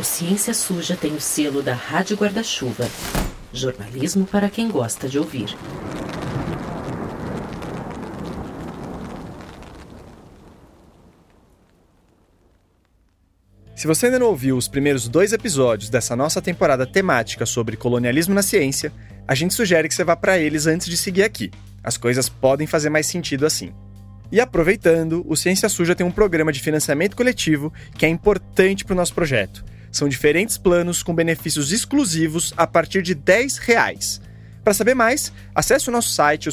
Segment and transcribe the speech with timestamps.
[0.00, 2.88] O Ciência Suja tem o selo da Rádio Guarda-Chuva.
[3.52, 5.54] Jornalismo para quem gosta de ouvir.
[13.76, 18.32] Se você ainda não ouviu os primeiros dois episódios dessa nossa temporada temática sobre colonialismo
[18.32, 18.90] na ciência,
[19.28, 21.50] a gente sugere que você vá para eles antes de seguir aqui.
[21.84, 23.74] As coisas podem fazer mais sentido assim.
[24.32, 28.94] E aproveitando, o Ciência Suja tem um programa de financiamento coletivo que é importante para
[28.94, 29.62] o nosso projeto.
[29.90, 34.20] São diferentes planos com benefícios exclusivos a partir de 10 reais.
[34.62, 36.52] Para saber mais, acesse o nosso site, o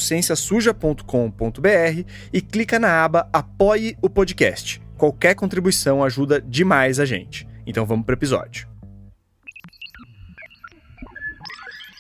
[2.34, 4.82] e clica na aba Apoie o Podcast.
[4.98, 7.48] Qualquer contribuição ajuda demais a gente.
[7.66, 8.68] Então vamos para o episódio.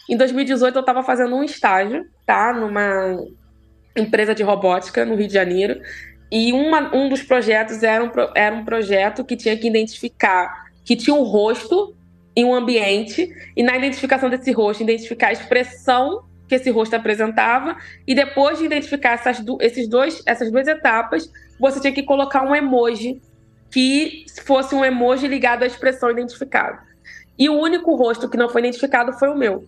[0.10, 2.54] Em 2018 eu estava fazendo um estágio, tá?
[2.54, 3.18] Numa
[3.96, 5.82] empresa de robótica no Rio de Janeiro.
[6.32, 10.96] E uma, um dos projetos era um, era um projeto que tinha que identificar que
[10.96, 11.94] tinha um rosto
[12.34, 17.76] em um ambiente, e na identificação desse rosto, identificar a expressão que esse rosto apresentava,
[18.08, 22.56] e depois de identificar essas, esses dois, essas duas etapas, você tinha que colocar um
[22.56, 23.22] emoji
[23.70, 26.80] que fosse um emoji ligado à expressão identificada.
[27.38, 29.68] E o único rosto que não foi identificado foi o meu.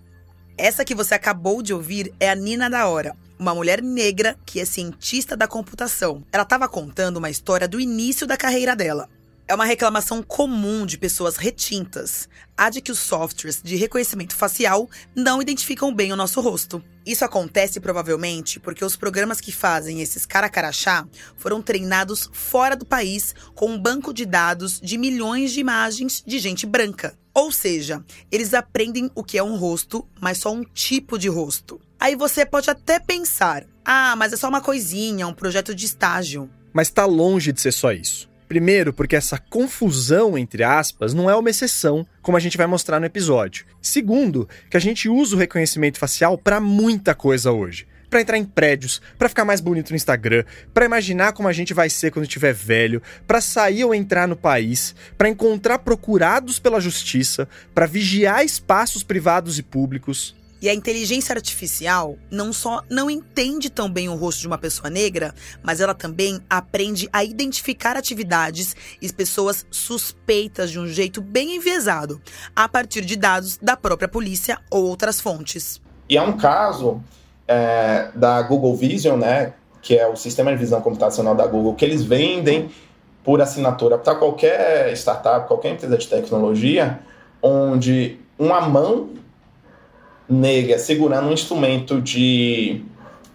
[0.58, 4.60] Essa que você acabou de ouvir é a Nina da Hora, uma mulher negra que
[4.60, 6.24] é cientista da computação.
[6.32, 9.10] Ela estava contando uma história do início da carreira dela.
[9.50, 14.88] É uma reclamação comum de pessoas retintas, a de que os softwares de reconhecimento facial
[15.16, 16.84] não identificam bem o nosso rosto.
[17.04, 23.34] Isso acontece provavelmente porque os programas que fazem esses caracarachá foram treinados fora do país
[23.56, 27.18] com um banco de dados de milhões de imagens de gente branca.
[27.34, 31.82] Ou seja, eles aprendem o que é um rosto, mas só um tipo de rosto.
[32.00, 36.48] Aí você pode até pensar: ah, mas é só uma coisinha, um projeto de estágio.
[36.72, 38.29] Mas está longe de ser só isso.
[38.50, 43.00] Primeiro, porque essa confusão, entre aspas, não é uma exceção, como a gente vai mostrar
[43.00, 43.64] no episódio.
[43.80, 47.88] Segundo, que a gente usa o reconhecimento facial para muita coisa hoje.
[48.10, 50.44] Para entrar em prédios, para ficar mais bonito no Instagram,
[50.74, 54.36] para imaginar como a gente vai ser quando estiver velho, para sair ou entrar no
[54.36, 60.36] país, para encontrar procurados pela justiça, para vigiar espaços privados e públicos.
[60.62, 64.90] E a inteligência artificial não só não entende tão bem o rosto de uma pessoa
[64.90, 65.34] negra,
[65.64, 72.22] mas ela também aprende a identificar atividades e pessoas suspeitas de um jeito bem enviesado,
[72.56, 75.82] a partir de dados da própria polícia ou outras fontes.
[76.10, 77.02] E é um caso
[77.48, 81.86] é, da Google Vision, né, que é o sistema de visão computacional da Google, que
[81.86, 82.70] eles vendem
[83.24, 87.00] por assinatura para qualquer startup, qualquer empresa de tecnologia,
[87.42, 89.10] onde uma mão
[90.30, 92.84] negra segurando um instrumento de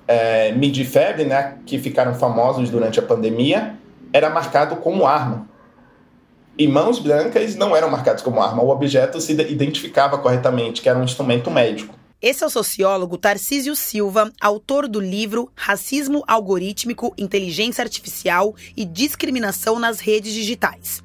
[0.07, 3.75] é, midifab, né, que ficaram famosos durante a pandemia,
[4.13, 5.49] era marcado como arma.
[6.57, 8.63] E mãos brancas não eram marcadas como arma.
[8.63, 11.95] O objeto se identificava corretamente, que era um instrumento médico.
[12.23, 19.79] Esse é o sociólogo Tarcísio Silva, autor do livro Racismo Algorítmico, Inteligência Artificial e Discriminação
[19.79, 21.04] nas Redes Digitais.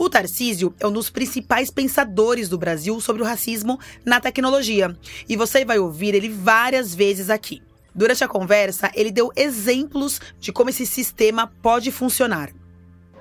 [0.00, 4.96] O Tarcísio é um dos principais pensadores do Brasil sobre o racismo na tecnologia,
[5.28, 7.62] e você vai ouvir ele várias vezes aqui.
[7.94, 12.48] Durante a conversa, ele deu exemplos de como esse sistema pode funcionar.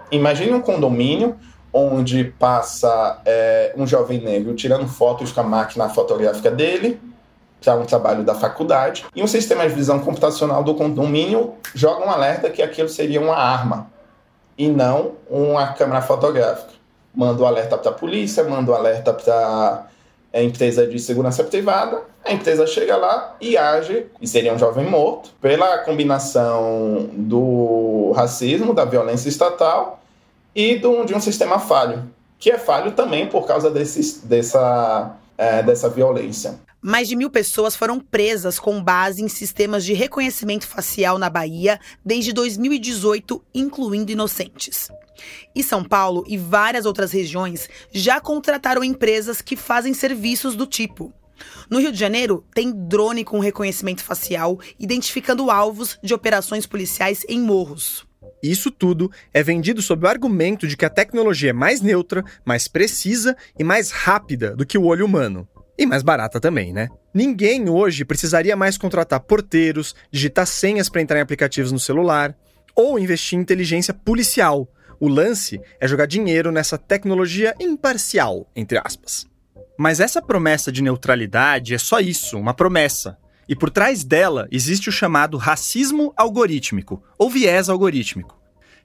[0.09, 1.35] Imagine um condomínio
[1.73, 6.97] onde passa é, um jovem negro tirando fotos com a máquina fotográfica dele
[7.61, 12.09] para um trabalho da faculdade e um sistema de visão computacional do condomínio joga um
[12.09, 13.98] alerta que aquilo seria uma arma
[14.59, 16.73] e não uma câmera fotográfica.
[17.15, 19.87] Manda o um alerta para a polícia, manda o um alerta para
[20.33, 24.85] a empresa de segurança privada, a empresa chega lá e age, e seria um jovem
[24.85, 30.01] morto, pela combinação do racismo, da violência estatal
[30.53, 32.03] e do, de um sistema falho,
[32.37, 36.59] que é falho também por causa dessa, é, dessa violência.
[36.81, 41.77] Mais de mil pessoas foram presas com base em sistemas de reconhecimento facial na Bahia
[42.05, 44.87] desde 2018, incluindo inocentes.
[45.53, 51.13] E São Paulo e várias outras regiões já contrataram empresas que fazem serviços do tipo.
[51.69, 57.41] No Rio de Janeiro, tem drone com reconhecimento facial identificando alvos de operações policiais em
[57.41, 58.07] morros.
[58.41, 62.69] Isso tudo é vendido sob o argumento de que a tecnologia é mais neutra, mais
[62.69, 65.47] precisa e mais rápida do que o olho humano.
[65.79, 66.89] E mais barata também, né?
[67.13, 72.35] Ninguém hoje precisaria mais contratar porteiros, digitar senhas para entrar em aplicativos no celular,
[72.75, 74.67] ou investir em inteligência policial.
[74.99, 79.25] O lance é jogar dinheiro nessa tecnologia imparcial, entre aspas.
[79.77, 83.17] Mas essa promessa de neutralidade é só isso, uma promessa.
[83.47, 88.38] E por trás dela existe o chamado racismo algorítmico, ou viés algorítmico.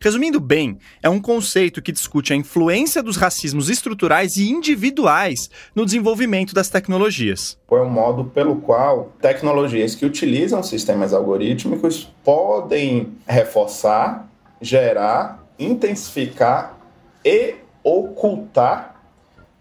[0.05, 5.83] Resumindo bem, é um conceito que discute a influência dos racismos estruturais e individuais no
[5.83, 7.59] desenvolvimento das tecnologias.
[7.71, 14.29] É um modo pelo qual tecnologias que utilizam sistemas algorítmicos podem reforçar,
[14.61, 16.79] gerar, intensificar
[17.25, 19.01] e ocultar,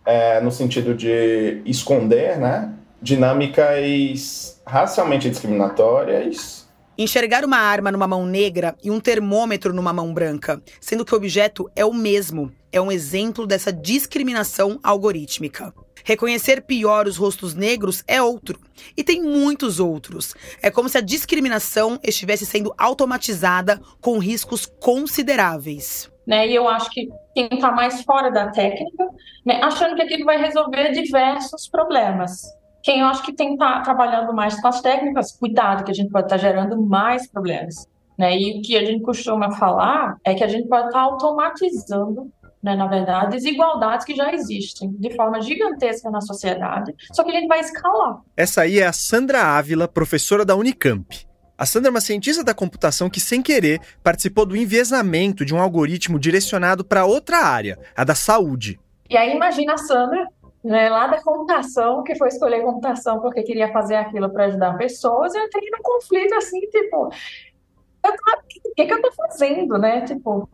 [0.05, 2.69] é, no sentido de esconder, né,
[3.01, 6.62] dinâmicas racialmente discriminatórias.
[6.97, 11.17] Enxergar uma arma numa mão negra e um termômetro numa mão branca, sendo que o
[11.17, 15.73] objeto é o mesmo, é um exemplo dessa discriminação algorítmica.
[16.03, 18.59] Reconhecer pior os rostos negros é outro.
[18.95, 20.35] E tem muitos outros.
[20.61, 26.11] É como se a discriminação estivesse sendo automatizada com riscos consideráveis.
[26.27, 26.47] Né?
[26.47, 29.05] E eu acho que quem está mais fora da técnica,
[29.45, 32.43] né, achando que aquilo vai resolver diversos problemas.
[32.83, 35.91] Quem eu acho que tem que estar tá trabalhando mais com as técnicas, cuidado, que
[35.91, 37.87] a gente pode estar tá gerando mais problemas.
[38.17, 38.37] Né?
[38.37, 42.29] E o que a gente costuma falar é que a gente pode estar tá automatizando
[42.63, 47.33] né, na verdade, desigualdades que já existem de forma gigantesca na sociedade, só que a
[47.33, 48.21] gente vai escalar.
[48.37, 51.27] Essa aí é a Sandra Ávila, professora da Unicamp.
[51.57, 55.61] A Sandra é uma cientista da computação que, sem querer, participou do enviesamento de um
[55.61, 58.79] algoritmo direcionado para outra área, a da saúde.
[59.09, 60.25] E aí imagina a Sandra
[60.63, 65.35] né, lá da computação, que foi escolher computação porque queria fazer aquilo para ajudar pessoas,
[65.35, 70.01] eu entrei num conflito assim, tipo, o que, que eu tô fazendo, né?
[70.01, 70.49] Tipo,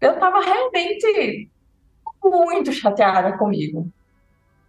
[0.00, 1.50] eu estava realmente
[2.22, 3.88] muito chateada comigo.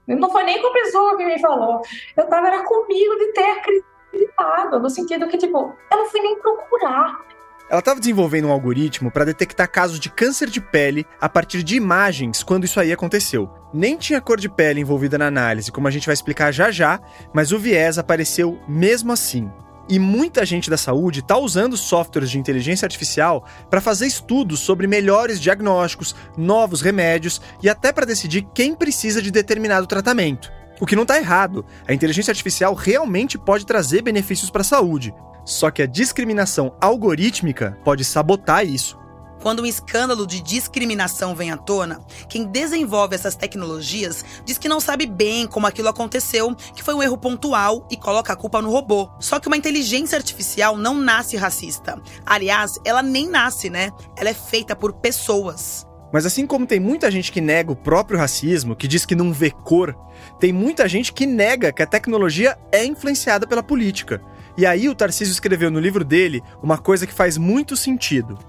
[0.07, 1.81] Não foi nem com a pessoa que me falou.
[2.15, 6.39] Eu estava era comigo de ter acreditado, no sentido que, tipo, eu não fui nem
[6.39, 7.25] procurar.
[7.69, 11.75] Ela estava desenvolvendo um algoritmo para detectar casos de câncer de pele a partir de
[11.75, 13.49] imagens quando isso aí aconteceu.
[13.73, 16.97] Nem tinha cor de pele envolvida na análise, como a gente vai explicar já já,
[17.33, 19.51] mas o viés apareceu mesmo assim.
[19.89, 24.87] E muita gente da saúde está usando softwares de inteligência artificial para fazer estudos sobre
[24.87, 30.49] melhores diagnósticos, novos remédios e até para decidir quem precisa de determinado tratamento.
[30.79, 31.65] O que não está errado.
[31.85, 35.13] A inteligência artificial realmente pode trazer benefícios para a saúde.
[35.47, 38.99] Só que a discriminação algorítmica pode sabotar isso.
[39.41, 44.81] Quando um escândalo de discriminação vem à tona, quem desenvolve essas tecnologias diz que não
[44.81, 48.69] sabe bem como aquilo aconteceu, que foi um erro pontual e coloca a culpa no
[48.69, 49.09] robô.
[49.21, 51.97] Só que uma inteligência artificial não nasce racista.
[52.25, 53.91] Aliás, ela nem nasce, né?
[54.17, 55.87] Ela é feita por pessoas.
[56.11, 59.31] Mas assim como tem muita gente que nega o próprio racismo, que diz que não
[59.31, 59.95] vê cor,
[60.41, 64.21] tem muita gente que nega que a tecnologia é influenciada pela política.
[64.57, 68.39] E aí o Tarcísio escreveu no livro dele uma coisa que faz muito sentido.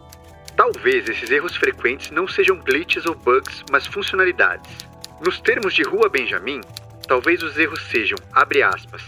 [0.57, 4.71] Talvez esses erros frequentes não sejam glitches ou bugs, mas funcionalidades.
[5.21, 6.63] Nos termos de Rua Benjamin,
[7.07, 9.03] talvez os erros sejam, abre aspas,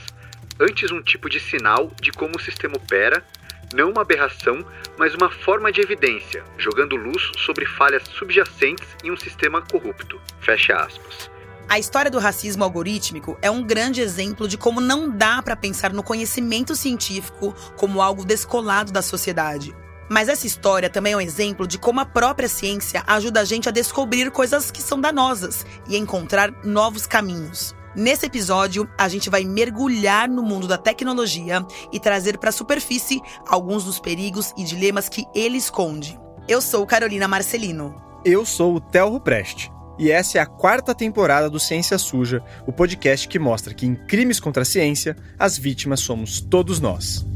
[0.60, 3.24] antes um tipo de sinal de como o sistema opera,
[3.72, 4.64] não uma aberração,
[4.98, 10.20] mas uma forma de evidência, jogando luz sobre falhas subjacentes em um sistema corrupto.
[10.40, 11.29] Fecha aspas.
[11.70, 15.92] A história do racismo algorítmico é um grande exemplo de como não dá para pensar
[15.92, 19.72] no conhecimento científico como algo descolado da sociedade.
[20.10, 23.68] Mas essa história também é um exemplo de como a própria ciência ajuda a gente
[23.68, 27.72] a descobrir coisas que são danosas e encontrar novos caminhos.
[27.94, 33.20] Nesse episódio, a gente vai mergulhar no mundo da tecnologia e trazer para a superfície
[33.46, 36.18] alguns dos perigos e dilemas que ele esconde.
[36.48, 37.94] Eu sou Carolina Marcelino.
[38.24, 39.70] Eu sou o Telro Preste.
[40.00, 43.94] E essa é a quarta temporada do Ciência Suja, o podcast que mostra que em
[43.94, 47.26] crimes contra a ciência, as vítimas somos todos nós.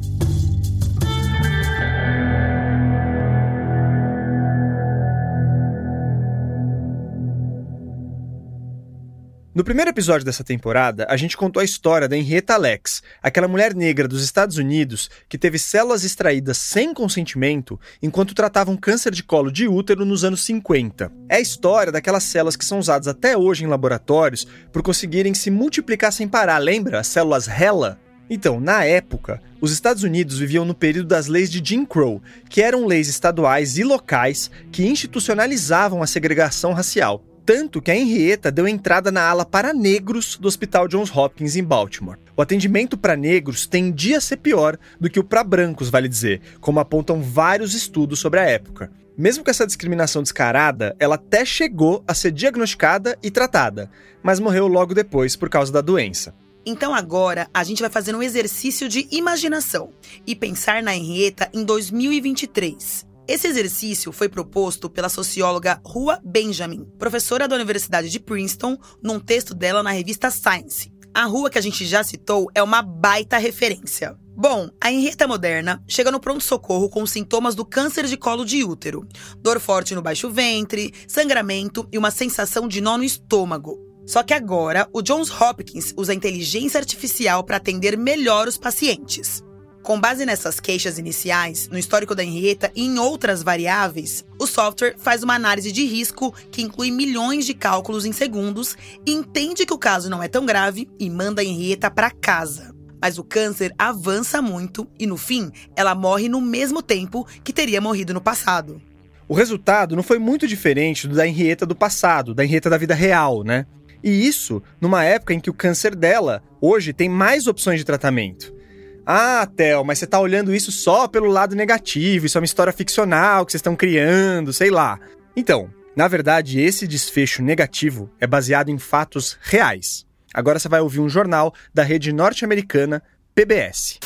[9.55, 13.73] No primeiro episódio dessa temporada, a gente contou a história da Henrietta Lex, aquela mulher
[13.73, 19.23] negra dos Estados Unidos que teve células extraídas sem consentimento enquanto tratava um câncer de
[19.23, 21.13] colo de útero nos anos 50.
[21.29, 25.53] É a história daquelas células que são usadas até hoje em laboratórios por conseguirem se
[25.53, 26.99] multiplicar sem parar, lembra?
[26.99, 28.01] As células HeLa?
[28.29, 32.61] Então, na época, os Estados Unidos viviam no período das leis de Jim Crow, que
[32.61, 37.23] eram leis estaduais e locais que institucionalizavam a segregação racial.
[37.47, 41.63] Tanto que a Henrietta deu entrada na ala para negros do Hospital Johns Hopkins em
[41.63, 42.19] Baltimore.
[42.35, 46.41] O atendimento para negros tendia a ser pior do que o para brancos, vale dizer,
[46.59, 48.91] como apontam vários estudos sobre a época.
[49.17, 53.91] Mesmo com essa discriminação descarada, ela até chegou a ser diagnosticada e tratada,
[54.23, 56.35] mas morreu logo depois por causa da doença.
[56.65, 59.91] Então agora a gente vai fazer um exercício de imaginação
[60.27, 63.14] e pensar na Henrietta em 2023.
[63.27, 69.55] Esse exercício foi proposto pela socióloga Rua Benjamin, professora da Universidade de Princeton, num texto
[69.55, 70.93] dela na revista Science.
[71.15, 74.15] A rua que a gente já citou é uma baita referência.
[74.37, 79.07] Bom, a Henrietta moderna chega no pronto-socorro com sintomas do câncer de colo de útero,
[79.39, 83.79] dor forte no baixo ventre, sangramento e uma sensação de nó no estômago.
[84.07, 89.43] Só que agora, o Johns Hopkins usa inteligência artificial para atender melhor os pacientes.
[89.85, 94.95] Com base nessas queixas iniciais, no histórico da Henrietta e em outras variáveis, o software
[94.97, 99.79] faz uma análise de risco que inclui milhões de cálculos em segundos, entende que o
[99.79, 102.75] caso não é tão grave e manda a Henrietta para casa.
[102.99, 107.79] Mas o câncer avança muito e, no fim, ela morre no mesmo tempo que teria
[107.79, 108.81] morrido no passado.
[109.29, 112.95] O resultado não foi muito diferente do da Henrietta do passado, da Henrietta da vida
[112.95, 113.67] real, né?
[114.03, 118.64] E isso numa época em que o câncer dela, hoje, tem mais opções de tratamento.
[119.07, 122.73] Ah, Theo, mas você tá olhando isso só pelo lado negativo, isso é uma história
[122.73, 124.99] ficcional que vocês estão criando, sei lá.
[125.37, 130.07] Então, na verdade, esse desfecho negativo é baseado em fatos reais.
[130.33, 133.03] Agora você vai ouvir um jornal da rede norte-americana
[133.35, 133.99] PBS.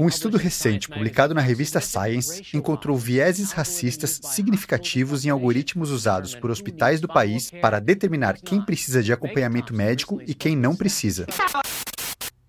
[0.00, 6.50] Um estudo recente publicado na revista Science encontrou vieses racistas significativos em algoritmos usados por
[6.50, 11.26] hospitais do país para determinar quem precisa de acompanhamento médico e quem não precisa.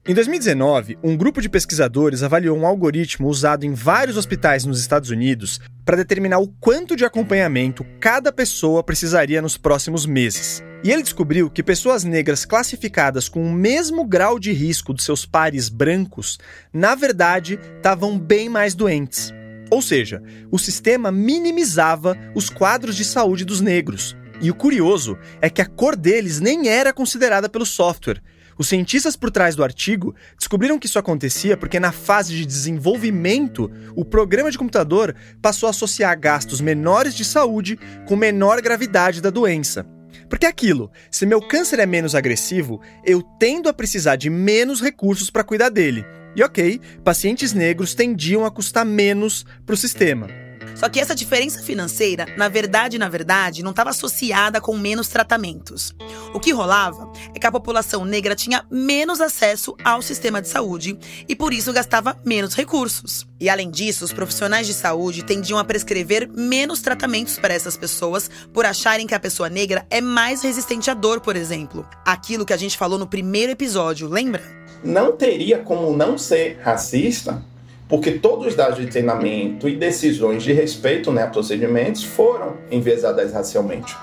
[0.10, 5.10] Em 2019, um grupo de pesquisadores avaliou um algoritmo usado em vários hospitais nos Estados
[5.10, 10.64] Unidos para determinar o quanto de acompanhamento cada pessoa precisaria nos próximos meses.
[10.82, 15.26] E ele descobriu que pessoas negras classificadas com o mesmo grau de risco dos seus
[15.26, 16.40] pares brancos,
[16.72, 19.34] na verdade, estavam bem mais doentes.
[19.70, 24.16] Ou seja, o sistema minimizava os quadros de saúde dos negros.
[24.40, 28.22] E o curioso é que a cor deles nem era considerada pelo software.
[28.58, 33.72] Os cientistas por trás do artigo descobriram que isso acontecia porque, na fase de desenvolvimento,
[33.96, 39.30] o programa de computador passou a associar gastos menores de saúde com menor gravidade da
[39.30, 39.86] doença.
[40.30, 44.82] Porque é aquilo, se meu câncer é menos agressivo, eu tendo a precisar de menos
[44.82, 46.06] recursos para cuidar dele.
[46.36, 50.47] E ok, pacientes negros tendiam a custar menos para o sistema.
[50.76, 55.94] Só que essa diferença financeira, na verdade, na verdade, não estava associada com menos tratamentos.
[56.34, 60.98] O que rolava é que a população negra tinha menos acesso ao sistema de saúde
[61.28, 63.28] e por isso gastava menos recursos.
[63.40, 68.30] E além disso, os profissionais de saúde tendiam a prescrever menos tratamentos para essas pessoas
[68.54, 71.88] por acharem que a pessoa negra é mais resistente à dor, por exemplo.
[72.06, 74.42] Aquilo que a gente falou no primeiro episódio, lembra?
[74.84, 77.44] Não teria como não ser racista
[77.88, 83.34] porque todos os dados de treinamento e decisões de respeito né, a procedimentos foram enviesadas
[83.34, 83.96] racialmente.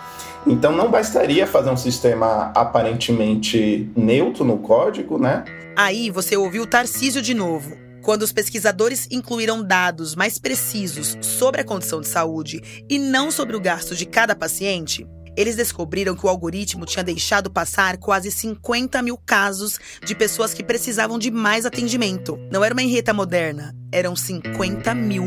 [0.47, 5.45] Então não bastaria fazer um sistema aparentemente neutro no código, né?
[5.77, 7.77] Aí você ouviu Tarcísio de novo.
[8.03, 13.57] Quando os pesquisadores incluíram dados mais precisos sobre a condição de saúde e não sobre
[13.57, 19.03] o gasto de cada paciente, eles descobriram que o algoritmo tinha deixado passar quase 50
[19.03, 22.39] mil casos de pessoas que precisavam de mais atendimento.
[22.51, 25.25] Não era uma enreta moderna, eram 50 mil.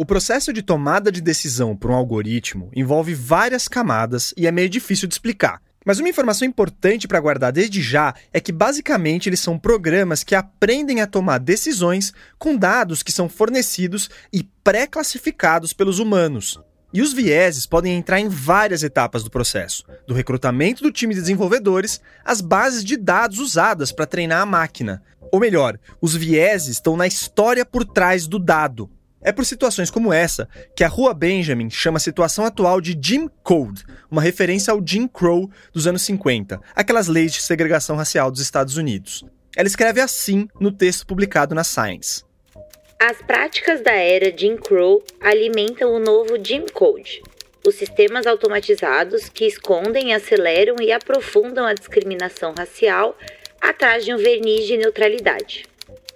[0.00, 4.68] O processo de tomada de decisão por um algoritmo envolve várias camadas e é meio
[4.68, 5.60] difícil de explicar.
[5.90, 10.36] Mas uma informação importante para guardar desde já é que basicamente eles são programas que
[10.36, 16.60] aprendem a tomar decisões com dados que são fornecidos e pré-classificados pelos humanos.
[16.92, 21.22] E os vieses podem entrar em várias etapas do processo, do recrutamento do time de
[21.22, 25.02] desenvolvedores às bases de dados usadas para treinar a máquina.
[25.32, 28.88] Ou melhor, os vieses estão na história por trás do dado,
[29.22, 33.28] é por situações como essa que a Rua Benjamin chama a situação atual de Jim
[33.42, 38.40] Code, uma referência ao Jim Crow dos anos 50, aquelas leis de segregação racial dos
[38.40, 39.24] Estados Unidos.
[39.56, 42.24] Ela escreve assim no texto publicado na Science.
[42.98, 47.22] As práticas da era Jim Crow alimentam o novo Jim Code,
[47.66, 53.16] os sistemas automatizados que escondem, aceleram e aprofundam a discriminação racial
[53.60, 55.69] atrás de um verniz de neutralidade.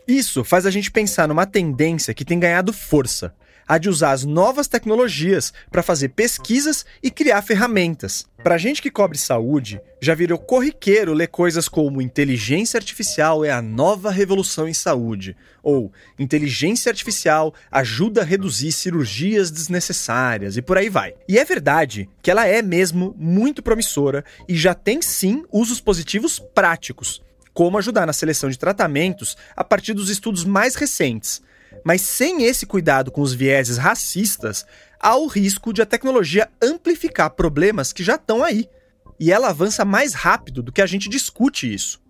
[0.07, 3.35] Isso faz a gente pensar numa tendência que tem ganhado força,
[3.67, 8.27] a de usar as novas tecnologias para fazer pesquisas e criar ferramentas.
[8.43, 13.63] Para gente que cobre saúde, já virou corriqueiro ler coisas como inteligência artificial é a
[13.63, 20.91] nova revolução em saúde, ou inteligência artificial ajuda a reduzir cirurgias desnecessárias e por aí
[20.91, 21.15] vai.
[21.27, 26.39] E é verdade que ela é mesmo muito promissora e já tem sim usos positivos
[26.39, 27.23] práticos
[27.55, 31.41] como ajudar na seleção de tratamentos a partir dos estudos mais recentes.
[31.83, 34.67] Mas sem esse cuidado com os vieses racistas,
[35.01, 38.69] há o risco de a tecnologia amplificar problemas que já estão aí.
[39.19, 42.04] E ela avança mais rápido do que a gente discute isso.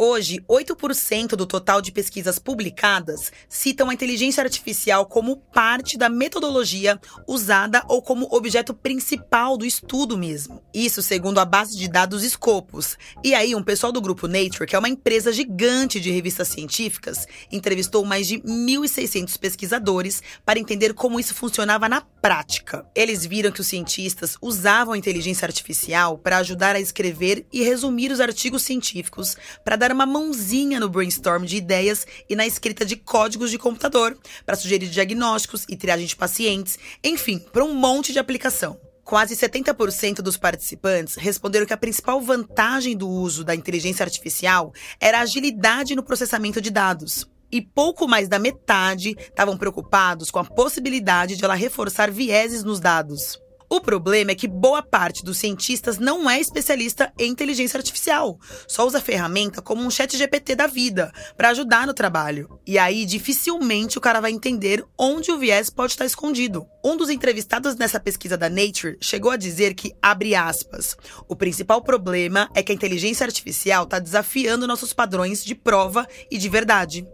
[0.00, 7.00] Hoje, 8% do total de pesquisas publicadas citam a inteligência artificial como parte da metodologia
[7.26, 10.62] usada ou como objeto principal do estudo mesmo.
[10.72, 12.96] Isso segundo a base de dados Scopus.
[13.24, 17.26] E aí, um pessoal do grupo Nature, que é uma empresa gigante de revistas científicas,
[17.50, 22.86] entrevistou mais de 1.600 pesquisadores para entender como isso funcionava na prática.
[22.94, 28.12] Eles viram que os cientistas usavam a inteligência artificial para ajudar a escrever e resumir
[28.12, 32.84] os artigos científicos para dar dar uma mãozinha no brainstorm de ideias e na escrita
[32.84, 38.12] de códigos de computador, para sugerir diagnósticos e triagem de pacientes, enfim, para um monte
[38.12, 38.78] de aplicação.
[39.02, 45.18] Quase 70% dos participantes responderam que a principal vantagem do uso da inteligência artificial era
[45.18, 47.26] a agilidade no processamento de dados.
[47.50, 52.78] E pouco mais da metade estavam preocupados com a possibilidade de ela reforçar vieses nos
[52.78, 53.40] dados.
[53.70, 58.86] O problema é que boa parte dos cientistas não é especialista em inteligência artificial, só
[58.86, 62.58] usa a ferramenta como um chat GPT da vida, para ajudar no trabalho.
[62.66, 66.66] E aí, dificilmente o cara vai entender onde o viés pode estar escondido.
[66.82, 70.96] Um dos entrevistados nessa pesquisa da Nature chegou a dizer que, abre aspas,
[71.28, 76.38] o principal problema é que a inteligência artificial está desafiando nossos padrões de prova e
[76.38, 77.06] de verdade.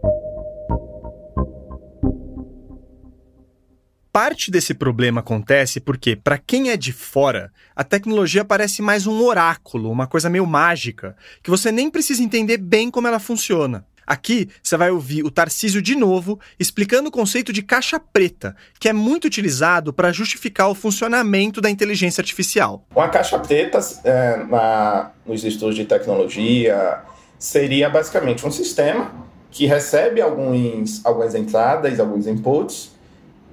[4.15, 9.21] Parte desse problema acontece porque, para quem é de fora, a tecnologia parece mais um
[9.21, 13.85] oráculo, uma coisa meio mágica, que você nem precisa entender bem como ela funciona.
[14.07, 18.87] Aqui você vai ouvir o Tarcísio de novo explicando o conceito de caixa preta, que
[18.87, 22.85] é muito utilizado para justificar o funcionamento da inteligência artificial.
[22.95, 27.01] Uma caixa preta, é, na, nos estudos de tecnologia,
[27.37, 29.13] seria basicamente um sistema
[29.51, 32.95] que recebe alguns, algumas entradas, alguns inputs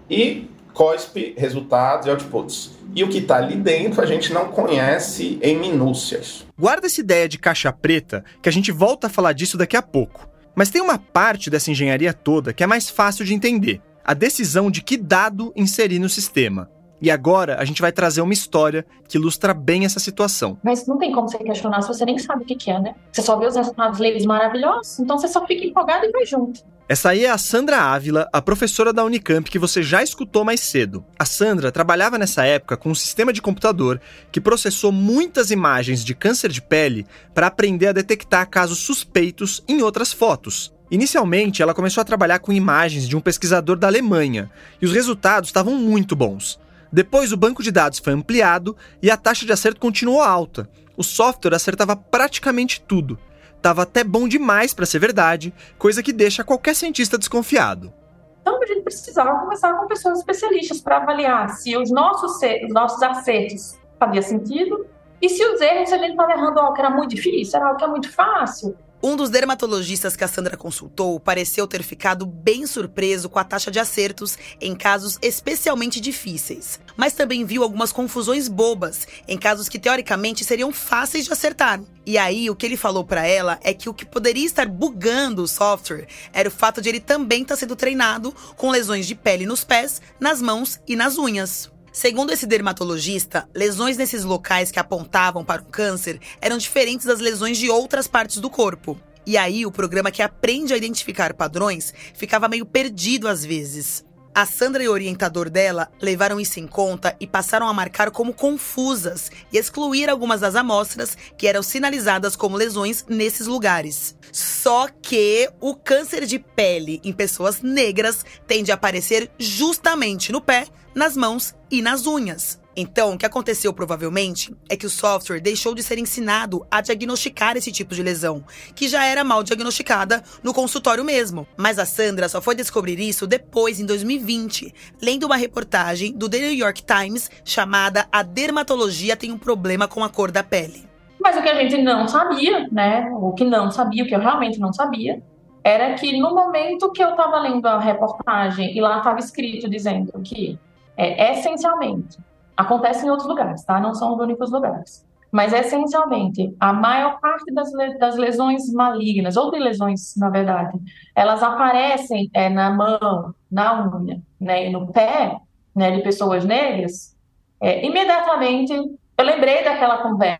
[0.08, 2.72] e COSP, resultados e outputs.
[2.94, 6.46] E o que está ali dentro a gente não conhece em minúcias.
[6.58, 9.82] Guarda essa ideia de caixa preta, que a gente volta a falar disso daqui a
[9.82, 10.28] pouco.
[10.54, 14.70] Mas tem uma parte dessa engenharia toda que é mais fácil de entender: a decisão
[14.70, 16.68] de que dado inserir no sistema.
[17.00, 20.56] E agora a gente vai trazer uma história que ilustra bem essa situação.
[20.62, 22.94] Mas não tem como você questionar se você nem sabe o que, é, né?
[23.10, 26.62] Você só vê os resultados deles maravilhosos, então você só fica empolgado e vai junto.
[26.92, 30.60] Essa aí é a Sandra Ávila, a professora da Unicamp que você já escutou mais
[30.60, 31.02] cedo.
[31.18, 33.98] A Sandra trabalhava nessa época com um sistema de computador
[34.30, 39.80] que processou muitas imagens de câncer de pele para aprender a detectar casos suspeitos em
[39.80, 40.70] outras fotos.
[40.90, 45.48] Inicialmente, ela começou a trabalhar com imagens de um pesquisador da Alemanha e os resultados
[45.48, 46.60] estavam muito bons.
[46.92, 50.68] Depois, o banco de dados foi ampliado e a taxa de acerto continuou alta.
[50.94, 53.18] O software acertava praticamente tudo.
[53.62, 57.92] Tava até bom demais para ser verdade, coisa que deixa qualquer cientista desconfiado.
[58.40, 63.00] Então a gente precisava conversar com pessoas especialistas para avaliar se os nossos, os nossos
[63.00, 64.84] acertos faziam sentido
[65.20, 67.78] e se os erros a gente estava errando algo que era muito difícil, era algo
[67.78, 68.76] que é muito fácil.
[69.04, 73.68] Um dos dermatologistas que a Sandra consultou pareceu ter ficado bem surpreso com a taxa
[73.68, 79.76] de acertos em casos especialmente difíceis, mas também viu algumas confusões bobas em casos que
[79.76, 81.80] teoricamente seriam fáceis de acertar.
[82.06, 85.42] E aí, o que ele falou para ela é que o que poderia estar bugando
[85.42, 89.16] o software era o fato de ele também estar tá sendo treinado com lesões de
[89.16, 91.71] pele nos pés, nas mãos e nas unhas.
[91.92, 97.58] Segundo esse dermatologista, lesões nesses locais que apontavam para o câncer eram diferentes das lesões
[97.58, 98.98] de outras partes do corpo.
[99.26, 104.04] E aí, o programa que aprende a identificar padrões ficava meio perdido às vezes.
[104.34, 108.32] A Sandra e o orientador dela levaram isso em conta e passaram a marcar como
[108.32, 114.16] confusas e excluir algumas das amostras que eram sinalizadas como lesões nesses lugares.
[114.32, 120.66] Só que o câncer de pele em pessoas negras tende a aparecer justamente no pé,
[120.94, 122.61] nas mãos e nas unhas.
[122.74, 127.56] Então, o que aconteceu provavelmente é que o software deixou de ser ensinado a diagnosticar
[127.56, 128.42] esse tipo de lesão,
[128.74, 131.46] que já era mal diagnosticada no consultório mesmo.
[131.56, 136.38] Mas a Sandra só foi descobrir isso depois, em 2020, lendo uma reportagem do The
[136.38, 140.88] New York Times chamada A Dermatologia tem um problema com a cor da pele.
[141.20, 143.08] Mas o que a gente não sabia, né?
[143.12, 145.22] O que não sabia, o que eu realmente não sabia,
[145.62, 150.10] era que no momento que eu estava lendo a reportagem e lá estava escrito dizendo
[150.22, 150.58] que
[150.96, 152.18] é, essencialmente
[152.56, 153.80] Acontece em outros lugares, tá?
[153.80, 155.04] Não são os únicos lugares.
[155.32, 160.78] Mas, essencialmente, a maior parte das, das lesões malignas, ou de lesões, na verdade,
[161.14, 165.38] elas aparecem é, na mão, na unha, né, e no pé
[165.74, 167.16] né, de pessoas negras.
[167.58, 170.38] É, imediatamente, eu lembrei daquela conversa,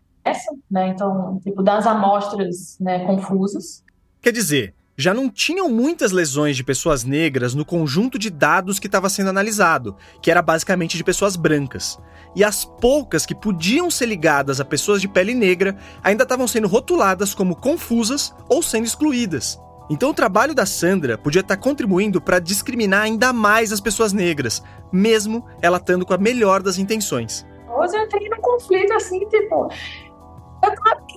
[0.69, 3.83] né, então, tipo, das amostras né, confusas.
[4.21, 8.87] Quer dizer, já não tinham muitas lesões de pessoas negras no conjunto de dados que
[8.87, 11.97] estava sendo analisado, que era basicamente de pessoas brancas.
[12.35, 16.67] E as poucas que podiam ser ligadas a pessoas de pele negra ainda estavam sendo
[16.67, 19.59] rotuladas como confusas ou sendo excluídas.
[19.89, 24.63] Então o trabalho da Sandra podia estar contribuindo para discriminar ainda mais as pessoas negras,
[24.91, 27.45] mesmo ela estando com a melhor das intenções.
[27.75, 29.69] Hoje eu entrei num conflito assim, tipo,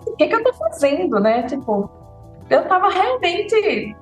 [0.07, 1.45] o que, que eu tô fazendo, né?
[1.45, 1.89] Tipo,
[2.51, 3.97] eu tava realmente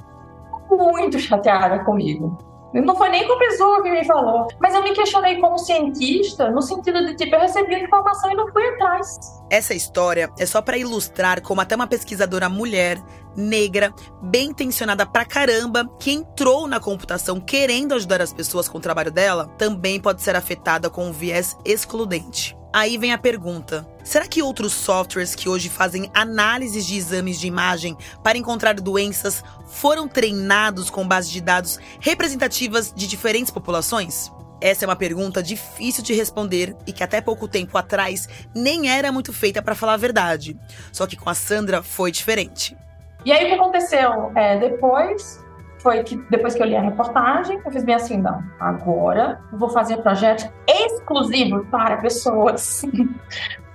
[0.70, 2.36] muito chateada comigo.
[2.82, 6.50] Não foi nem com a pessoa que me falou, mas eu me questionei como cientista,
[6.50, 9.16] no sentido de tipo, eu recebi a informação e não fui atrás.
[9.48, 13.00] Essa história é só para ilustrar como até uma pesquisadora mulher,
[13.36, 18.80] negra, bem intencionada pra caramba, que entrou na computação querendo ajudar as pessoas com o
[18.80, 22.56] trabalho dela, também pode ser afetada com um viés excludente.
[22.74, 27.46] Aí vem a pergunta: será que outros softwares que hoje fazem análises de exames de
[27.46, 34.32] imagem para encontrar doenças foram treinados com base de dados representativas de diferentes populações?
[34.60, 39.12] Essa é uma pergunta difícil de responder e que até pouco tempo atrás nem era
[39.12, 40.58] muito feita para falar a verdade.
[40.90, 42.76] Só que com a Sandra foi diferente.
[43.24, 44.32] E aí o que aconteceu?
[44.36, 45.43] É, depois
[45.84, 49.68] foi que depois que eu li a reportagem, eu fiz bem assim, não, agora vou
[49.68, 52.82] fazer projeto exclusivo para pessoas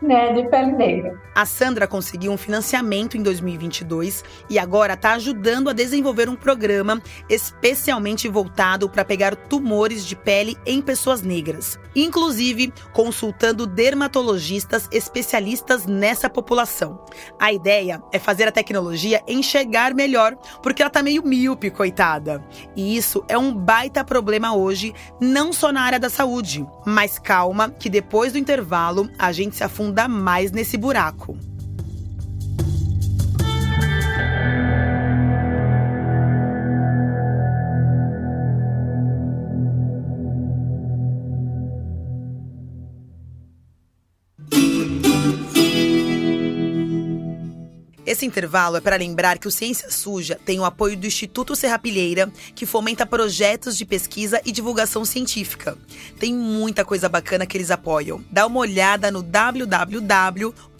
[0.01, 1.19] né, de pele negra.
[1.35, 7.01] A Sandra conseguiu um financiamento em 2022 e agora está ajudando a desenvolver um programa
[7.29, 16.29] especialmente voltado para pegar tumores de pele em pessoas negras, inclusive consultando dermatologistas especialistas nessa
[16.29, 17.03] população.
[17.39, 22.43] A ideia é fazer a tecnologia enxergar melhor, porque ela tá meio míope, coitada.
[22.75, 26.65] E isso é um baita problema hoje, não só na área da saúde.
[26.85, 31.37] Mas calma, que depois do intervalo a gente se afunda afundar mais nesse buraco.
[48.19, 52.29] Esse intervalo é para lembrar que o Ciência Suja tem o apoio do Instituto Serrapilheira,
[52.53, 55.77] que fomenta projetos de pesquisa e divulgação científica.
[56.19, 58.21] Tem muita coisa bacana que eles apoiam.
[58.29, 59.23] Dá uma olhada no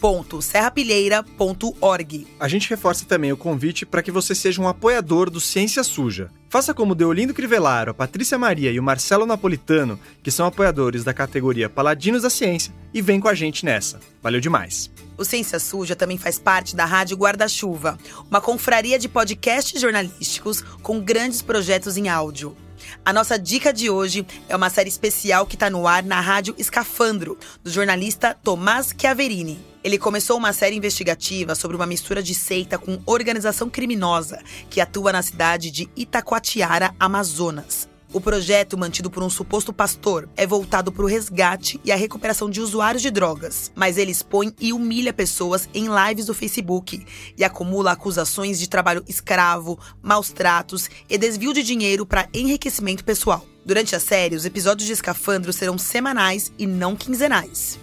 [0.00, 2.26] www.serrapilheira.org.
[2.40, 6.30] A gente reforça também o convite para que você seja um apoiador do Ciência Suja.
[6.48, 11.14] Faça como Deolindo Crivellaro, a Patrícia Maria e o Marcelo Napolitano, que são apoiadores da
[11.14, 14.00] categoria Paladinos da Ciência, e vem com a gente nessa.
[14.20, 14.90] Valeu demais!
[15.16, 20.98] O Ciência Suja também faz parte da Rádio Guarda-Chuva, uma confraria de podcasts jornalísticos com
[20.98, 22.56] grandes projetos em áudio.
[23.04, 26.54] A nossa dica de hoje é uma série especial que está no ar na Rádio
[26.58, 29.58] Escafandro, do jornalista Tomás Chiaverini.
[29.82, 35.12] Ele começou uma série investigativa sobre uma mistura de seita com organização criminosa que atua
[35.12, 37.88] na cidade de Itacoatiara, Amazonas.
[38.12, 42.50] O projeto, mantido por um suposto pastor, é voltado para o resgate e a recuperação
[42.50, 47.06] de usuários de drogas, mas ele expõe e humilha pessoas em lives do Facebook
[47.38, 53.46] e acumula acusações de trabalho escravo, maus tratos e desvio de dinheiro para enriquecimento pessoal.
[53.64, 57.78] Durante a série, os episódios de Escafandro serão semanais e não quinzenais.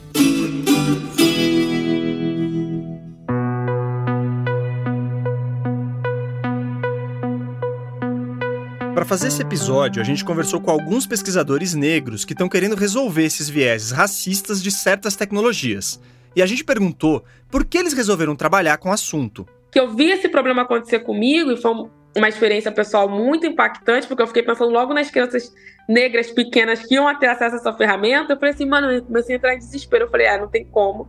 [8.98, 13.26] Para fazer esse episódio, a gente conversou com alguns pesquisadores negros que estão querendo resolver
[13.26, 16.02] esses vieses racistas de certas tecnologias.
[16.36, 19.48] E a gente perguntou por que eles resolveram trabalhar com o assunto.
[19.72, 21.74] Que eu vi esse problema acontecer comigo e foi
[22.16, 25.54] uma experiência pessoal muito impactante, porque eu fiquei pensando logo nas crianças
[25.88, 28.34] negras pequenas que iam ter acesso a essa ferramenta.
[28.34, 30.06] Eu falei assim, mano, eu comecei a entrar em desespero.
[30.06, 31.08] Eu falei, ah, não tem como.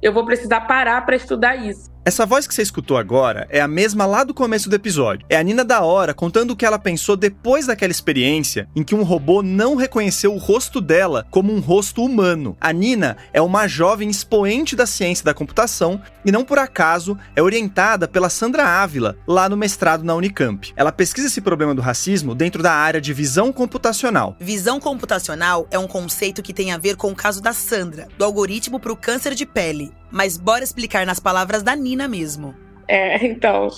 [0.00, 1.94] Eu vou precisar parar para estudar isso.
[2.06, 5.26] Essa voz que você escutou agora é a mesma lá do começo do episódio.
[5.28, 8.94] É a Nina da Hora contando o que ela pensou depois daquela experiência em que
[8.94, 12.56] um robô não reconheceu o rosto dela como um rosto humano.
[12.60, 17.42] A Nina é uma jovem expoente da ciência da computação e não por acaso é
[17.42, 20.72] orientada pela Sandra Ávila, lá no mestrado na Unicamp.
[20.76, 24.36] Ela pesquisa esse problema do racismo dentro da área de visão computacional.
[24.38, 28.24] Visão computacional é um conceito que tem a ver com o caso da Sandra, do
[28.24, 29.92] algoritmo para o câncer de pele.
[30.08, 32.54] Mas bora explicar nas palavras da Nina mesmo.
[32.88, 33.68] É, então,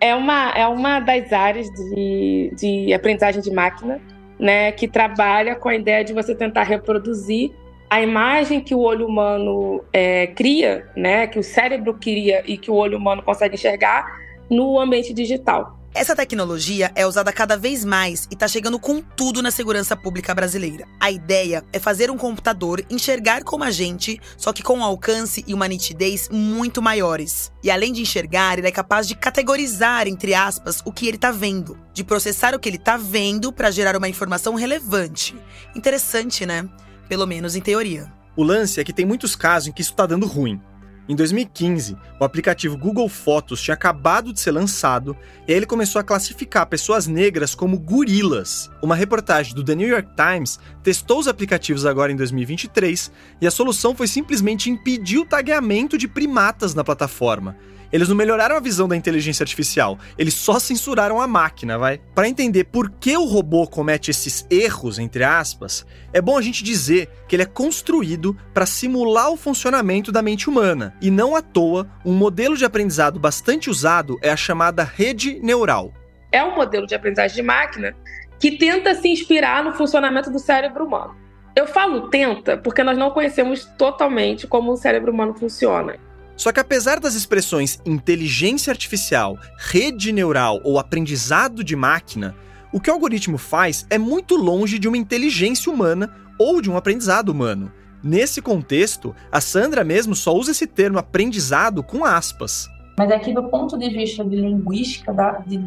[0.00, 4.00] é uma, é uma das áreas de, de aprendizagem de máquina,
[4.38, 7.52] né, que trabalha com a ideia de você tentar reproduzir
[7.90, 12.70] a imagem que o olho humano é, cria, né, que o cérebro cria e que
[12.70, 14.04] o olho humano consegue enxergar
[14.50, 15.77] no ambiente digital.
[15.98, 20.32] Essa tecnologia é usada cada vez mais e está chegando com tudo na segurança pública
[20.32, 20.86] brasileira.
[21.00, 25.42] A ideia é fazer um computador enxergar como a gente, só que com um alcance
[25.44, 27.50] e uma nitidez muito maiores.
[27.64, 31.32] E além de enxergar, ele é capaz de categorizar, entre aspas, o que ele está
[31.32, 35.34] vendo, de processar o que ele está vendo para gerar uma informação relevante.
[35.74, 36.68] Interessante, né?
[37.08, 38.06] Pelo menos em teoria.
[38.36, 40.60] O lance é que tem muitos casos em que isso está dando ruim.
[41.08, 45.16] Em 2015, o aplicativo Google Fotos tinha acabado de ser lançado
[45.46, 48.70] e aí ele começou a classificar pessoas negras como gorilas.
[48.82, 53.50] Uma reportagem do The New York Times testou os aplicativos agora em 2023 e a
[53.50, 57.56] solução foi simplesmente impedir o tagueamento de primatas na plataforma.
[57.92, 62.00] Eles não melhoraram a visão da inteligência artificial, eles só censuraram a máquina, vai?
[62.14, 66.62] Para entender por que o robô comete esses erros, entre aspas, é bom a gente
[66.62, 70.94] dizer que ele é construído para simular o funcionamento da mente humana.
[71.00, 75.92] E não à toa, um modelo de aprendizado bastante usado é a chamada rede neural.
[76.30, 77.96] É um modelo de aprendizagem de máquina
[78.38, 81.16] que tenta se inspirar no funcionamento do cérebro humano.
[81.56, 85.96] Eu falo tenta porque nós não conhecemos totalmente como o cérebro humano funciona.
[86.38, 92.36] Só que apesar das expressões inteligência artificial, rede neural ou aprendizado de máquina,
[92.72, 96.76] o que o algoritmo faz é muito longe de uma inteligência humana ou de um
[96.76, 97.72] aprendizado humano.
[98.04, 102.68] Nesse contexto, a Sandra mesmo só usa esse termo aprendizado com aspas.
[102.96, 105.12] Mas aqui do ponto de vista de linguística,
[105.44, 105.60] de,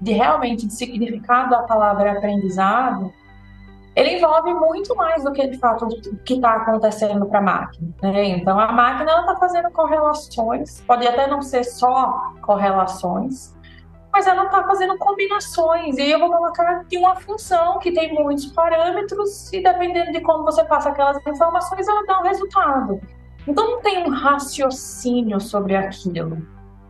[0.00, 3.12] de realmente de significado da palavra aprendizado,
[3.96, 7.94] ele envolve muito mais do que de fato o que está acontecendo para a máquina.
[8.02, 8.24] Né?
[8.26, 13.56] Então a máquina está fazendo correlações, pode até não ser só correlações,
[14.12, 15.96] mas ela está fazendo combinações.
[15.96, 20.44] E eu vou colocar de uma função que tem muitos parâmetros e dependendo de como
[20.44, 23.00] você passa aquelas informações, ela dá um resultado.
[23.48, 26.36] Então não tem um raciocínio sobre aquilo.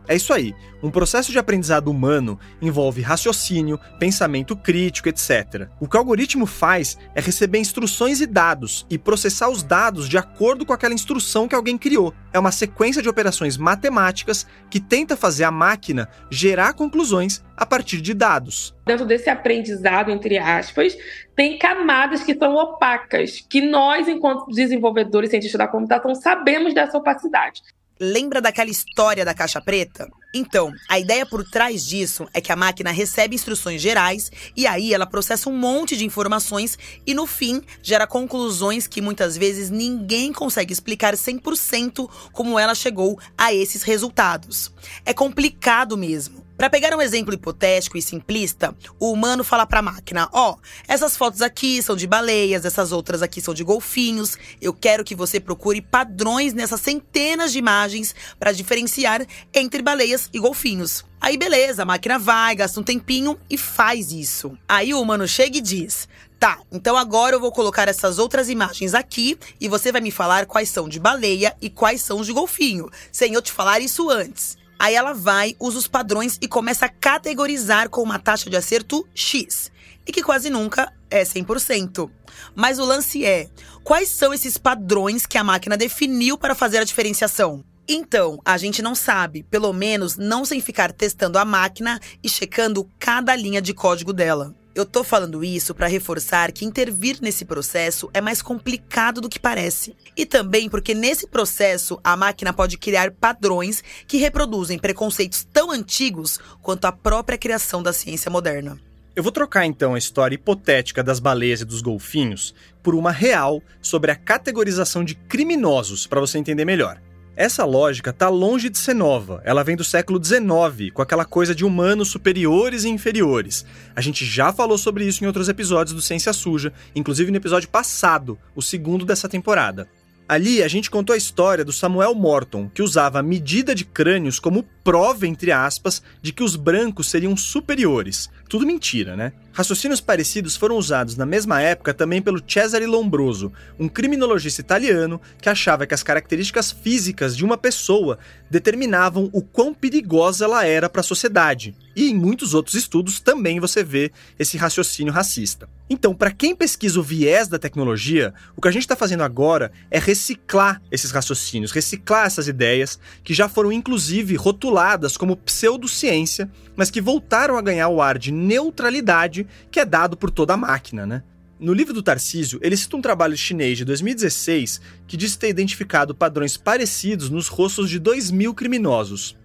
[0.07, 0.55] É isso aí.
[0.81, 5.67] Um processo de aprendizado humano envolve raciocínio, pensamento crítico, etc.
[5.79, 10.17] O que o algoritmo faz é receber instruções e dados e processar os dados de
[10.17, 12.13] acordo com aquela instrução que alguém criou.
[12.31, 17.99] É uma sequência de operações matemáticas que tenta fazer a máquina gerar conclusões a partir
[17.99, 18.75] de dados.
[18.85, 20.95] Dentro desse aprendizado, entre aspas,
[21.35, 26.97] tem camadas que são opacas, que nós, enquanto desenvolvedores e cientistas da computação, sabemos dessa
[26.97, 27.61] opacidade.
[27.99, 30.07] Lembra daquela história da caixa preta?
[30.33, 34.93] Então, a ideia por trás disso é que a máquina recebe instruções gerais e aí
[34.93, 40.33] ela processa um monte de informações e no fim gera conclusões que muitas vezes ninguém
[40.33, 44.71] consegue explicar 100% como ela chegou a esses resultados.
[45.05, 46.47] É complicado mesmo.
[46.57, 50.57] Para pegar um exemplo hipotético e simplista, o humano fala para a máquina: ó, oh,
[50.87, 54.35] essas fotos aqui são de baleias, essas outras aqui são de golfinhos.
[54.59, 60.39] Eu quero que você procure padrões nessas centenas de imagens para diferenciar entre baleias e
[60.39, 61.05] golfinhos.
[61.19, 64.57] Aí beleza, a máquina vai, gasta um tempinho e faz isso.
[64.67, 66.07] Aí o humano chega e diz:
[66.39, 70.45] Tá, então agora eu vou colocar essas outras imagens aqui e você vai me falar
[70.45, 74.57] quais são de baleia e quais são de golfinho, sem eu te falar isso antes.
[74.79, 79.07] Aí ela vai, usa os padrões e começa a categorizar com uma taxa de acerto
[79.15, 79.71] X,
[80.05, 82.09] e que quase nunca é 100%.
[82.55, 83.49] Mas o lance é:
[83.83, 87.63] quais são esses padrões que a máquina definiu para fazer a diferenciação?
[87.89, 92.89] Então, a gente não sabe, pelo menos não sem ficar testando a máquina e checando
[92.99, 94.53] cada linha de código dela.
[94.75, 99.39] Eu tô falando isso para reforçar que intervir nesse processo é mais complicado do que
[99.39, 99.95] parece.
[100.15, 106.39] E também porque nesse processo a máquina pode criar padrões que reproduzem preconceitos tão antigos
[106.61, 108.77] quanto a própria criação da ciência moderna.
[109.15, 113.63] Eu vou trocar então a história hipotética das baleias e dos golfinhos por uma real
[113.81, 117.01] sobre a categorização de criminosos para você entender melhor.
[117.37, 119.43] Essa lógica está longe de ser nova.
[119.45, 123.63] Ela vem do século XIX, com aquela coisa de humanos superiores e inferiores.
[123.95, 127.69] A gente já falou sobre isso em outros episódios do Ciência Suja, inclusive no episódio
[127.69, 129.87] passado, o segundo dessa temporada.
[130.27, 134.39] Ali a gente contou a história do Samuel Morton, que usava a medida de crânios
[134.39, 138.29] como prova, entre aspas, de que os brancos seriam superiores.
[138.47, 139.33] Tudo mentira, né?
[139.51, 145.49] Raciocínios parecidos foram usados na mesma época também pelo Cesare Lombroso, um criminologista italiano que
[145.49, 148.17] achava que as características físicas de uma pessoa
[148.49, 151.75] determinavam o quão perigosa ela era para a sociedade.
[151.93, 155.67] E em muitos outros estudos também você vê esse raciocínio racista.
[155.89, 159.71] Então, para quem pesquisa o viés da tecnologia, o que a gente está fazendo agora
[159.89, 164.76] é reciclar esses raciocínios, reciclar essas ideias que já foram inclusive rotuladas
[165.17, 170.29] como pseudociência, mas que voltaram a ganhar o ar de neutralidade que é dado por
[170.29, 171.23] toda a máquina, né?
[171.59, 176.13] No livro do Tarcísio, ele cita um trabalho chinês de 2016 que diz ter identificado
[176.13, 179.35] padrões parecidos nos rostos de 2 mil criminosos.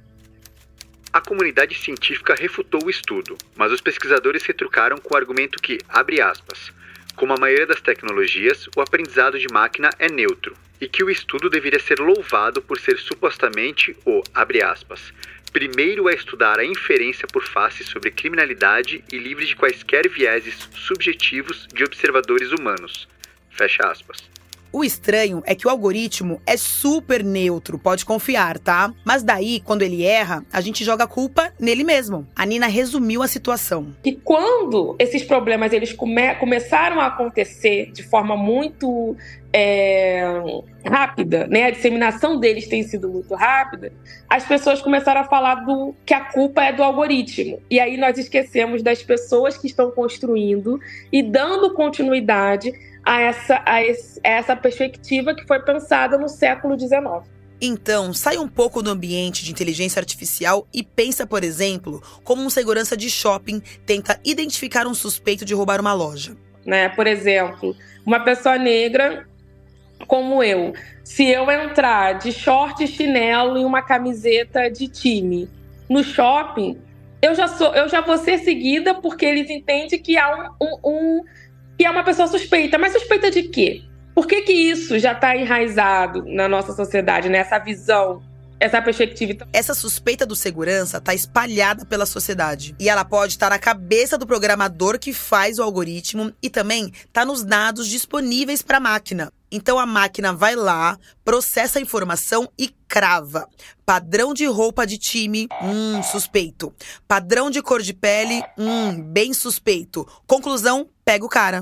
[1.11, 6.21] A comunidade científica refutou o estudo, mas os pesquisadores retrucaram com o argumento que, abre
[6.21, 6.71] aspas,
[7.17, 11.49] como a maioria das tecnologias, o aprendizado de máquina é neutro, e que o estudo
[11.49, 15.15] deveria ser louvado por ser supostamente o, abre aspas,
[15.53, 21.69] primeiro a estudar a inferência por face sobre criminalidade e livre de quaisquer vieses subjetivos
[21.73, 23.07] de observadores humanos.
[23.49, 24.29] Fecha aspas.
[24.73, 28.93] O estranho é que o algoritmo é super neutro, pode confiar, tá?
[29.05, 32.27] Mas daí, quando ele erra, a gente joga a culpa nele mesmo.
[32.35, 33.95] A Nina resumiu a situação.
[34.03, 39.17] E quando esses problemas eles come começaram a acontecer de forma muito
[39.53, 40.23] é,
[40.87, 41.65] rápida, né?
[41.65, 43.93] A disseminação deles tem sido muito rápida.
[44.29, 47.61] As pessoas começaram a falar do que a culpa é do algoritmo.
[47.71, 50.81] E aí nós esquecemos das pessoas que estão construindo
[51.13, 52.73] e dando continuidade
[53.05, 57.31] a essa, a, esse, a essa perspectiva que foi pensada no século XIX.
[57.61, 62.51] Então, sai um pouco do ambiente de inteligência artificial e pensa, por exemplo, como um
[62.51, 66.37] segurança de shopping tenta identificar um suspeito de roubar uma loja.
[66.67, 66.89] Né?
[66.89, 69.27] Por exemplo, uma pessoa negra
[70.07, 70.73] como eu,
[71.05, 75.49] se eu entrar de short, chinelo e uma camiseta de time
[75.89, 76.79] no shopping,
[77.21, 80.79] eu já sou, eu já vou ser seguida porque eles entendem que há um, um,
[80.85, 81.25] um
[81.79, 82.79] que é uma pessoa suspeita.
[82.79, 83.83] Mas suspeita de quê?
[84.15, 87.45] Por que, que isso já está enraizado na nossa sociedade, né?
[87.65, 88.23] visão
[88.63, 89.49] essa perspectiva.
[89.53, 92.77] Essa suspeita do segurança está espalhada pela sociedade.
[92.79, 96.93] E ela pode estar tá na cabeça do programador que faz o algoritmo e também
[97.05, 99.33] está nos dados disponíveis para a máquina.
[99.53, 103.47] Então a máquina vai lá, processa a informação e crava.
[103.85, 106.73] Padrão de roupa de time, hum, suspeito.
[107.07, 110.09] Padrão de cor de pele, hum, bem suspeito.
[110.27, 111.61] Conclusão, pega o cara.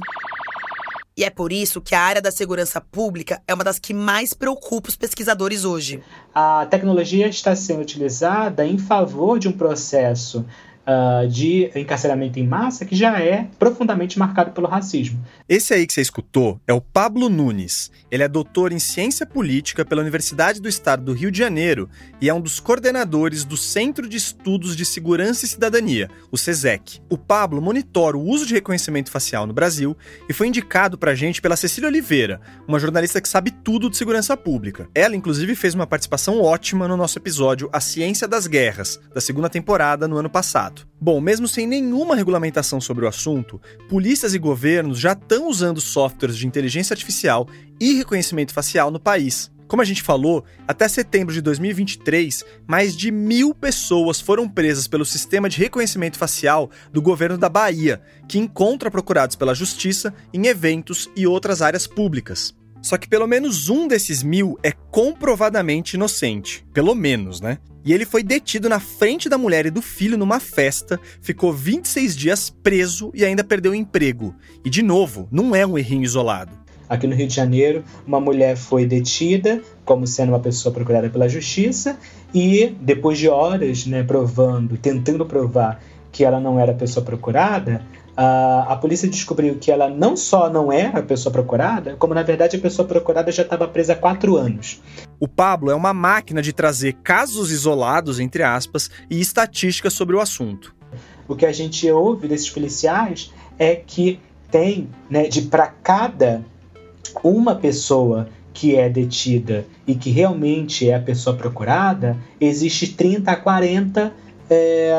[1.16, 4.32] E é por isso que a área da segurança pública é uma das que mais
[4.32, 6.02] preocupa os pesquisadores hoje.
[6.32, 10.46] A tecnologia está sendo utilizada em favor de um processo
[10.90, 15.24] uh, de encarceramento em massa que já é profundamente marcado pelo racismo.
[15.48, 17.90] Esse aí que você escutou é o Pablo Nunes.
[18.10, 21.88] Ele é doutor em ciência política pela Universidade do Estado do Rio de Janeiro
[22.20, 27.00] e é um dos coordenadores do Centro de Estudos de Segurança e Cidadania, o CESEC.
[27.08, 29.96] O Pablo monitora o uso de reconhecimento facial no Brasil
[30.28, 34.36] e foi indicado pra gente pela Cecília Oliveira, uma jornalista que sabe tudo de segurança
[34.36, 34.88] pública.
[34.94, 39.48] Ela, inclusive, fez uma participação ótima no nosso episódio A Ciência das Guerras, da segunda
[39.48, 40.79] temporada no ano passado.
[41.00, 46.36] Bom, mesmo sem nenhuma regulamentação sobre o assunto, polícias e governos já estão usando softwares
[46.36, 47.48] de inteligência artificial
[47.80, 49.50] e reconhecimento facial no país.
[49.70, 55.04] Como a gente falou, até setembro de 2023, mais de mil pessoas foram presas pelo
[55.04, 61.08] sistema de reconhecimento facial do governo da Bahia, que encontra procurados pela justiça em eventos
[61.14, 62.52] e outras áreas públicas.
[62.82, 66.64] Só que pelo menos um desses mil é comprovadamente inocente.
[66.72, 67.58] Pelo menos, né?
[67.84, 72.16] E ele foi detido na frente da mulher e do filho numa festa, ficou 26
[72.16, 74.34] dias preso e ainda perdeu o emprego.
[74.64, 76.52] E de novo, não é um errinho isolado.
[76.88, 81.28] Aqui no Rio de Janeiro, uma mulher foi detida como sendo uma pessoa procurada pela
[81.28, 81.96] justiça
[82.34, 87.82] e depois de horas, né, provando, tentando provar que ela não era a pessoa procurada,
[88.22, 92.22] a, a polícia descobriu que ela não só não era a pessoa procurada, como na
[92.22, 94.78] verdade a pessoa procurada já estava presa há quatro anos.
[95.18, 100.20] O Pablo é uma máquina de trazer casos isolados, entre aspas, e estatísticas sobre o
[100.20, 100.74] assunto.
[101.26, 106.44] O que a gente ouve desses policiais é que tem, né, de para cada
[107.24, 113.36] uma pessoa que é detida e que realmente é a pessoa procurada, existe 30 a
[113.36, 114.12] 40
[114.50, 114.92] é,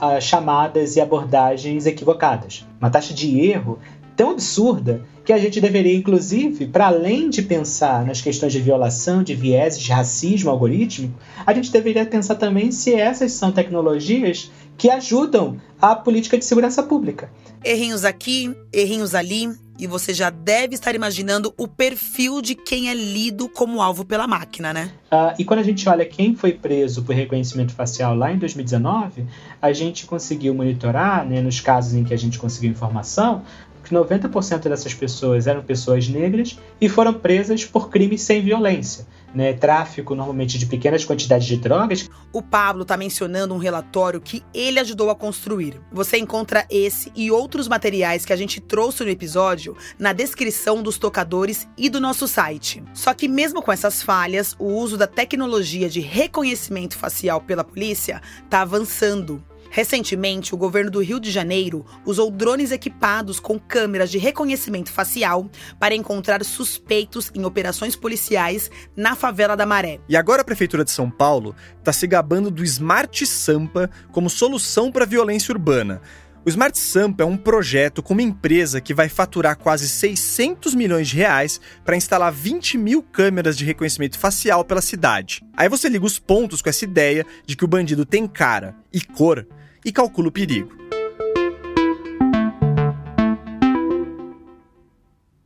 [0.00, 2.66] a, chamadas e abordagens equivocadas.
[2.80, 3.78] Uma taxa de erro
[4.16, 9.22] tão absurda que a gente deveria, inclusive, para além de pensar nas questões de violação,
[9.22, 11.14] de vieses, de racismo algorítmico,
[11.46, 16.82] a gente deveria pensar também se essas são tecnologias que ajudam a política de segurança
[16.82, 17.30] pública.
[17.64, 22.94] Errinhos aqui, errinhos ali, e você já deve estar imaginando o perfil de quem é
[22.94, 24.90] lido como alvo pela máquina, né?
[25.12, 29.26] Uh, e quando a gente olha quem foi preso por reconhecimento facial lá em 2019,
[29.60, 33.42] a gente conseguiu monitorar, né, nos casos em que a gente conseguiu informação,
[33.84, 39.06] que 90% dessas pessoas eram pessoas negras e foram presas por crimes sem violência.
[39.34, 42.08] Né, tráfico normalmente de pequenas quantidades de drogas.
[42.32, 45.80] O Pablo está mencionando um relatório que ele ajudou a construir.
[45.90, 50.98] Você encontra esse e outros materiais que a gente trouxe no episódio na descrição dos
[50.98, 52.84] tocadores e do nosso site.
[52.94, 58.22] Só que mesmo com essas falhas, o uso da tecnologia de reconhecimento facial pela polícia
[58.44, 59.42] está avançando
[59.74, 65.50] Recentemente, o governo do Rio de Janeiro usou drones equipados com câmeras de reconhecimento facial
[65.80, 69.98] para encontrar suspeitos em operações policiais na favela da Maré.
[70.08, 74.92] E agora a Prefeitura de São Paulo está se gabando do Smart Sampa como solução
[74.92, 76.00] para a violência urbana.
[76.46, 81.08] O Smart Sampa é um projeto com uma empresa que vai faturar quase 600 milhões
[81.08, 85.42] de reais para instalar 20 mil câmeras de reconhecimento facial pela cidade.
[85.56, 89.00] Aí você liga os pontos com essa ideia de que o bandido tem cara e
[89.00, 89.44] cor
[89.84, 90.84] e calcula o perigo.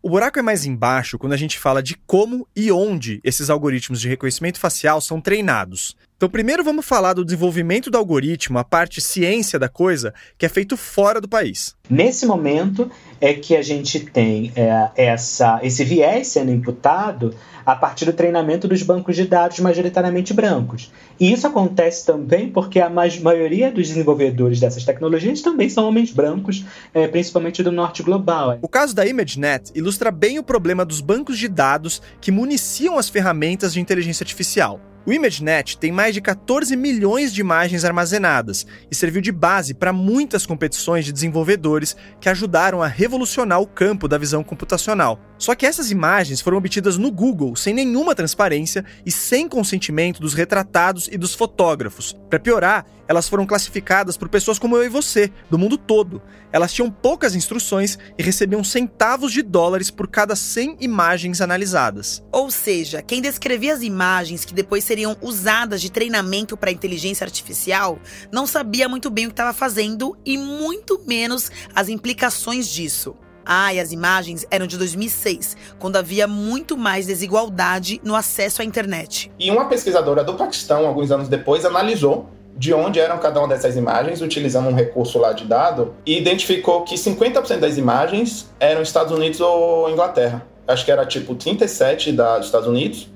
[0.08, 4.00] O buraco é mais embaixo quando a gente fala de como e onde esses algoritmos
[4.00, 5.94] de reconhecimento facial são treinados.
[6.18, 10.48] Então, primeiro vamos falar do desenvolvimento do algoritmo, a parte ciência da coisa, que é
[10.48, 11.76] feito fora do país.
[11.88, 12.90] Nesse momento
[13.20, 18.66] é que a gente tem é, essa, esse viés sendo imputado a partir do treinamento
[18.66, 20.90] dos bancos de dados majoritariamente brancos.
[21.20, 26.64] E isso acontece também porque a maioria dos desenvolvedores dessas tecnologias também são homens brancos,
[26.92, 28.58] é, principalmente do norte global.
[28.60, 33.08] O caso da ImageNet ilustra bem o problema dos bancos de dados que municiam as
[33.08, 34.80] ferramentas de inteligência artificial.
[35.08, 39.90] O ImageNet tem mais de 14 milhões de imagens armazenadas e serviu de base para
[39.90, 45.18] muitas competições de desenvolvedores que ajudaram a revolucionar o campo da visão computacional.
[45.38, 50.34] Só que essas imagens foram obtidas no Google sem nenhuma transparência e sem consentimento dos
[50.34, 52.14] retratados e dos fotógrafos.
[52.28, 56.20] Para piorar, elas foram classificadas por pessoas como eu e você, do mundo todo.
[56.52, 62.22] Elas tinham poucas instruções e recebiam centavos de dólares por cada 100 imagens analisadas.
[62.30, 67.98] Ou seja, quem descrevia as imagens que depois seriam usadas de treinamento para inteligência artificial
[68.32, 73.14] não sabia muito bem o que estava fazendo e muito menos as implicações disso.
[73.50, 78.64] Ah, e as imagens eram de 2006, quando havia muito mais desigualdade no acesso à
[78.64, 79.32] internet.
[79.38, 82.28] E uma pesquisadora do Paquistão, alguns anos depois, analisou
[82.58, 86.82] de onde eram cada uma dessas imagens, utilizando um recurso lá de dado, e identificou
[86.82, 90.44] que 50% das imagens eram Estados Unidos ou Inglaterra.
[90.66, 93.08] Acho que era tipo 37 da, dos Estados Unidos,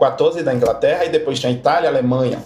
[0.00, 2.42] 14 da Inglaterra, e depois tinha Itália, Alemanha.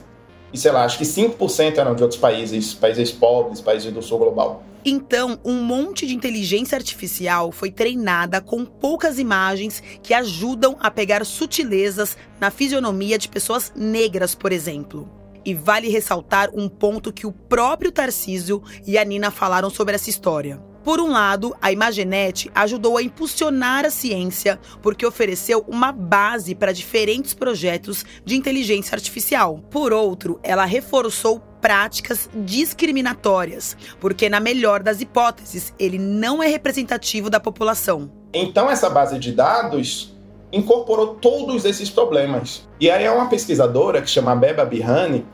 [0.52, 4.18] E sei lá, acho que 5% eram de outros países, países pobres, países do sul
[4.18, 4.62] global.
[4.84, 11.24] Então, um monte de inteligência artificial foi treinada com poucas imagens que ajudam a pegar
[11.24, 15.08] sutilezas na fisionomia de pessoas negras, por exemplo.
[15.44, 20.10] E vale ressaltar um ponto que o próprio Tarcísio e a Nina falaram sobre essa
[20.10, 20.60] história.
[20.84, 26.72] Por um lado, a Imagenet ajudou a impulsionar a ciência porque ofereceu uma base para
[26.72, 29.64] diferentes projetos de inteligência artificial.
[29.70, 37.30] Por outro, ela reforçou práticas discriminatórias, porque, na melhor das hipóteses, ele não é representativo
[37.30, 38.12] da população.
[38.34, 40.14] Então, essa base de dados
[40.52, 42.68] incorporou todos esses problemas.
[42.78, 45.24] E aí é uma pesquisadora que chama Beba Bihani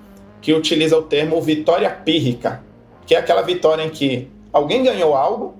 [0.40, 2.62] que utiliza o termo vitória pírrica,
[3.04, 5.54] que é aquela vitória em que alguém ganhou algo,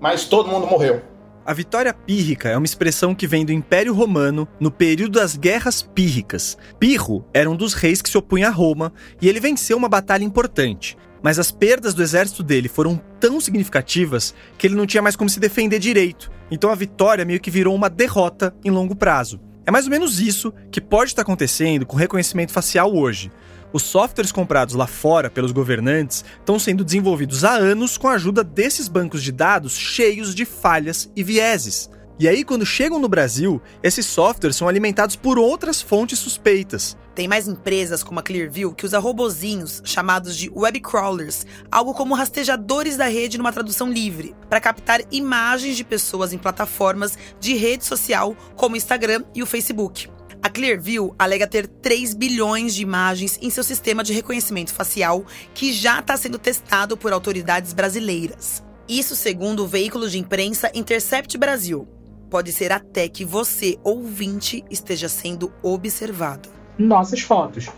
[0.00, 1.02] mas todo mundo morreu.
[1.44, 5.82] A vitória pírrica é uma expressão que vem do Império Romano no período das Guerras
[5.82, 6.56] Pírricas.
[6.78, 10.22] Pirro era um dos reis que se opunha a Roma e ele venceu uma batalha
[10.22, 10.96] importante.
[11.22, 15.28] Mas as perdas do exército dele foram tão significativas que ele não tinha mais como
[15.28, 16.30] se defender direito.
[16.50, 19.40] Então a vitória meio que virou uma derrota em longo prazo.
[19.66, 23.30] É mais ou menos isso que pode estar acontecendo com o reconhecimento facial hoje.
[23.72, 28.42] Os softwares comprados lá fora pelos governantes estão sendo desenvolvidos há anos com a ajuda
[28.42, 31.88] desses bancos de dados cheios de falhas e vieses.
[32.18, 36.94] E aí, quando chegam no Brasil, esses softwares são alimentados por outras fontes suspeitas.
[37.14, 42.14] Tem mais empresas como a Clearview que usa robozinhos chamados de web crawlers, algo como
[42.14, 47.86] rastejadores da rede numa tradução livre, para captar imagens de pessoas em plataformas de rede
[47.86, 50.10] social como o Instagram e o Facebook.
[50.42, 55.70] A Clearview alega ter 3 bilhões de imagens em seu sistema de reconhecimento facial, que
[55.70, 58.64] já está sendo testado por autoridades brasileiras.
[58.88, 61.86] Isso segundo o veículo de imprensa Intercept Brasil.
[62.30, 66.48] Pode ser até que você, ouvinte, esteja sendo observado.
[66.78, 67.68] Nossas fotos.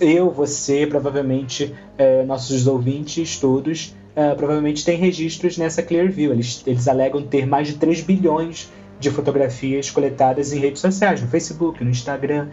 [0.00, 6.32] Eu, você, provavelmente, é, nossos ouvintes, todos, é, provavelmente têm registros nessa Clearview.
[6.32, 11.28] Eles, eles alegam ter mais de 3 bilhões de fotografias coletadas em redes sociais, no
[11.28, 12.48] Facebook, no Instagram.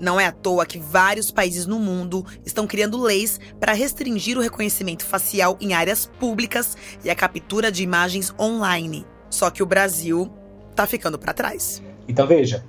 [0.00, 4.40] Não é à toa que vários países no mundo estão criando leis para restringir o
[4.40, 9.06] reconhecimento facial em áreas públicas e a captura de imagens online.
[9.30, 10.32] Só que o Brasil
[10.70, 11.82] está ficando para trás.
[12.08, 12.64] Então veja,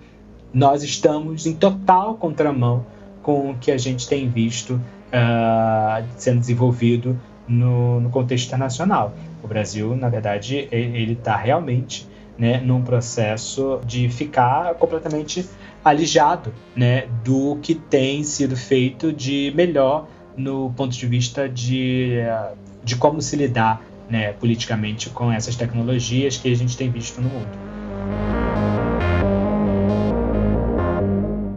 [0.53, 2.86] nós estamos em total contramão
[3.24, 9.13] com o que a gente tem visto uh, sendo desenvolvido no, no, contexto internacional.
[9.41, 12.07] O Brasil, na verdade, ele está realmente
[12.38, 15.47] né, num processo de ficar completamente
[15.84, 22.57] alijado né, do que tem sido feito de melhor no ponto de vista de uh,
[22.84, 27.29] de como se lidar né, politicamente com essas tecnologias que a gente tem visto no
[27.29, 27.73] mundo.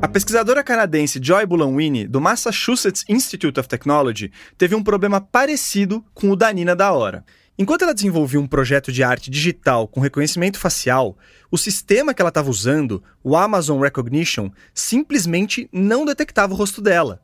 [0.00, 6.30] A pesquisadora canadense Joy Bulanwini, do Massachusetts Institute of Technology, teve um problema parecido com
[6.30, 7.24] o da Nina da Hora.
[7.58, 11.16] Enquanto ela desenvolvia um projeto de arte digital com reconhecimento facial,
[11.50, 17.20] o sistema que ela estava usando, o Amazon Recognition, simplesmente não detectava o rosto dela.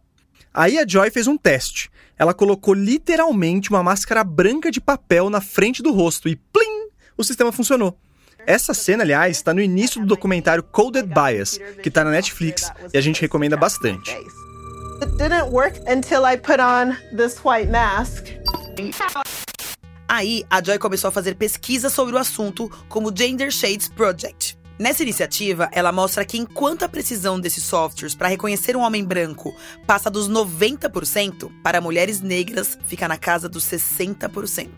[0.54, 1.90] Aí a Joy fez um teste.
[2.18, 6.88] Ela colocou literalmente uma máscara branca de papel na frente do rosto e plim!
[7.16, 7.98] O sistema funcionou.
[8.46, 12.96] Essa cena, aliás, está no início do documentário Coded Bias, que está na Netflix e
[12.96, 14.10] a gente recomenda bastante.
[15.02, 18.28] It didn't work until I put on this white mask.
[20.14, 24.58] Aí, a Joy começou a fazer pesquisas sobre o assunto, como o Gender Shades Project.
[24.78, 29.56] Nessa iniciativa, ela mostra que enquanto a precisão desses softwares para reconhecer um homem branco
[29.86, 34.68] passa dos 90%, para mulheres negras fica na casa dos 60%.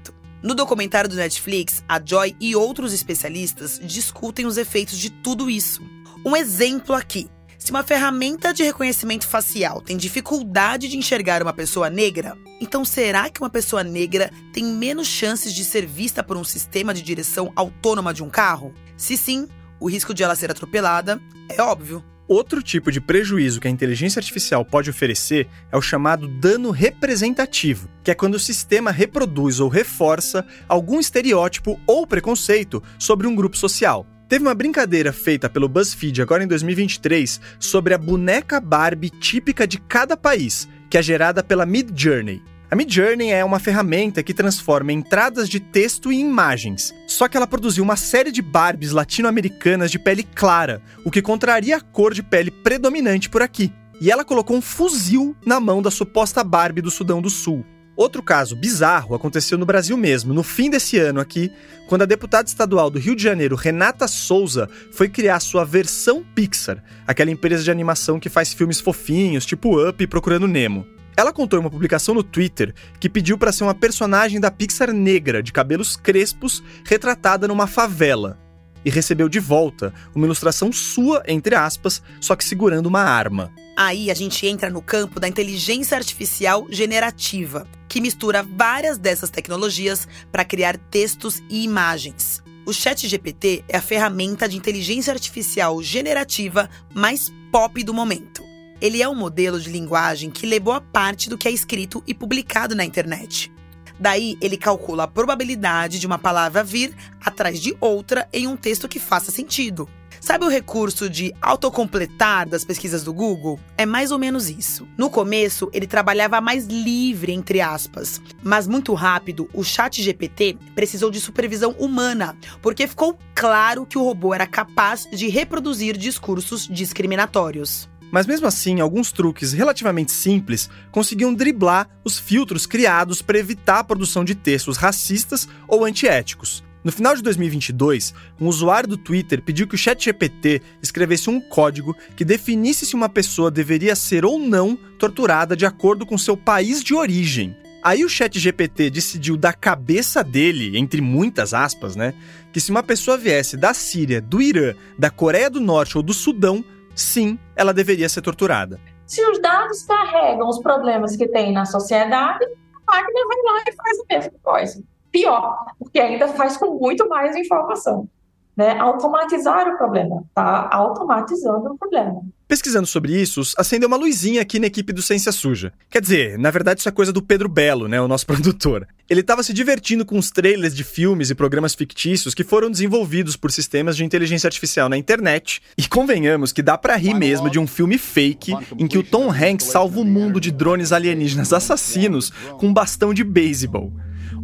[0.41, 5.83] No documentário do Netflix, a Joy e outros especialistas discutem os efeitos de tudo isso.
[6.25, 7.29] Um exemplo aqui.
[7.65, 13.31] Se uma ferramenta de reconhecimento facial tem dificuldade de enxergar uma pessoa negra, então será
[13.31, 17.51] que uma pessoa negra tem menos chances de ser vista por um sistema de direção
[17.57, 18.75] autônoma de um carro?
[18.99, 19.49] Se sim,
[19.81, 22.05] o risco de ela ser atropelada é óbvio.
[22.29, 27.89] Outro tipo de prejuízo que a inteligência artificial pode oferecer é o chamado dano representativo,
[28.03, 33.57] que é quando o sistema reproduz ou reforça algum estereótipo ou preconceito sobre um grupo
[33.57, 34.07] social.
[34.29, 39.79] Teve uma brincadeira feita pelo BuzzFeed agora em 2023 sobre a boneca Barbie típica de
[39.79, 42.43] cada país, que é gerada pela Midjourney.
[42.71, 46.95] A Midjourney é uma ferramenta que transforma entradas de texto em imagens.
[47.07, 51.77] Só que ela produziu uma série de Barbies latino-americanas de pele clara, o que contraria
[51.77, 53.71] a cor de pele predominante por aqui.
[54.01, 57.65] E ela colocou um fuzil na mão da suposta Barbie do Sudão do Sul.
[57.97, 61.53] Outro caso bizarro aconteceu no Brasil mesmo, no fim desse ano aqui,
[61.87, 66.83] quando a deputada estadual do Rio de Janeiro, Renata Souza, foi criar sua versão Pixar,
[67.07, 70.85] aquela empresa de animação que faz filmes fofinhos, tipo Up e Procurando Nemo.
[71.17, 74.93] Ela contou em uma publicação no Twitter que pediu para ser uma personagem da Pixar
[74.93, 78.37] negra, de cabelos crespos, retratada numa favela.
[78.85, 83.53] E recebeu de volta uma ilustração sua, entre aspas, só que segurando uma arma.
[83.77, 90.07] Aí a gente entra no campo da inteligência artificial generativa, que mistura várias dessas tecnologias
[90.31, 92.41] para criar textos e imagens.
[92.67, 98.45] O ChatGPT é a ferramenta de inteligência artificial generativa mais pop do momento.
[98.81, 102.15] Ele é um modelo de linguagem que lê boa parte do que é escrito e
[102.15, 103.53] publicado na internet.
[103.99, 108.89] Daí, ele calcula a probabilidade de uma palavra vir atrás de outra em um texto
[108.89, 109.89] que faça sentido.
[110.21, 113.59] Sabe o recurso de autocompletar das pesquisas do Google?
[113.77, 114.87] É mais ou menos isso.
[114.97, 121.11] No começo, ele trabalhava mais livre, entre aspas, mas muito rápido, o Chat GPT precisou
[121.11, 127.89] de supervisão humana, porque ficou claro que o robô era capaz de reproduzir discursos discriminatórios.
[128.11, 133.85] Mas mesmo assim, alguns truques relativamente simples conseguiam driblar os filtros criados para evitar a
[133.85, 136.64] produção de textos racistas ou antiéticos.
[136.85, 141.97] No final de 2022, um usuário do Twitter pediu que o ChatGPT escrevesse um código
[142.15, 146.85] que definisse se uma pessoa deveria ser ou não torturada de acordo com seu país
[146.85, 147.57] de origem.
[147.83, 152.13] Aí o ChatGPT decidiu da cabeça dele, entre muitas aspas, né,
[152.53, 156.13] que se uma pessoa viesse da Síria, do Irã, da Coreia do Norte ou do
[156.13, 156.63] Sudão,
[156.95, 158.79] sim, ela deveria ser torturada.
[159.07, 163.73] Se os dados carregam os problemas que tem na sociedade, a máquina vai lá e
[163.73, 168.09] faz a mesma coisa pior, porque ainda faz com muito mais informação.
[168.57, 168.77] Né?
[168.79, 172.21] Automatizar o problema, tá automatizando o problema.
[172.47, 175.73] Pesquisando sobre isso, acendeu uma luzinha aqui na equipe do Ciência Suja.
[175.91, 178.87] Quer dizer, na verdade isso é coisa do Pedro Belo, né, o nosso produtor.
[179.11, 183.37] Ele estava se divertindo com os trailers de filmes e programas fictícios que foram desenvolvidos
[183.37, 185.61] por sistemas de inteligência artificial na internet.
[185.77, 189.31] E convenhamos que dá para rir mesmo de um filme fake em que o Tom
[189.31, 193.93] Hanks salva o mundo de drones alienígenas assassinos com um bastão de beisebol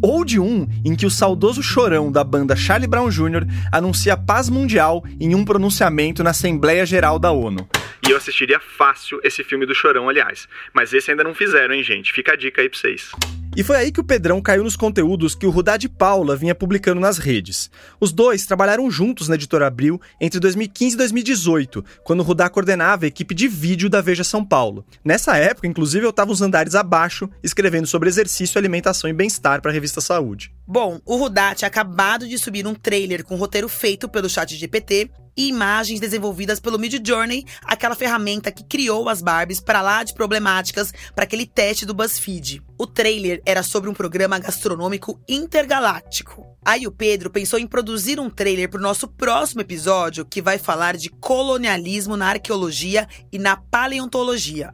[0.03, 3.47] ou de um em que o saudoso chorão da banda Charlie Brown Jr.
[3.73, 7.69] anuncia paz mundial em um pronunciamento na Assembleia Geral da ONU.
[8.07, 10.49] E eu assistiria fácil esse filme do Chorão, aliás.
[10.73, 12.13] Mas esse ainda não fizeram, hein, gente?
[12.13, 13.13] Fica a dica aí pra vocês.
[13.57, 16.55] E foi aí que o Pedrão caiu nos conteúdos que o Rudá de Paula vinha
[16.55, 17.69] publicando nas redes.
[17.99, 23.05] Os dois trabalharam juntos na Editora Abril entre 2015 e 2018, quando o Rudá coordenava
[23.05, 24.85] a equipe de vídeo da Veja São Paulo.
[25.05, 29.73] Nessa época, inclusive, eu estava uns andares abaixo, escrevendo sobre exercício, alimentação e bem-estar para
[29.73, 30.53] a revista Saúde.
[30.73, 35.11] Bom, o Rudá tinha acabado de subir um trailer com roteiro feito pelo chat GPT
[35.37, 40.93] e imagens desenvolvidas pelo Midjourney, aquela ferramenta que criou as Barbies para lá de problemáticas
[41.13, 42.63] para aquele teste do BuzzFeed.
[42.79, 46.47] O trailer era sobre um programa gastronômico intergaláctico.
[46.65, 50.57] Aí o Pedro pensou em produzir um trailer para o nosso próximo episódio que vai
[50.57, 54.73] falar de colonialismo na arqueologia e na paleontologia.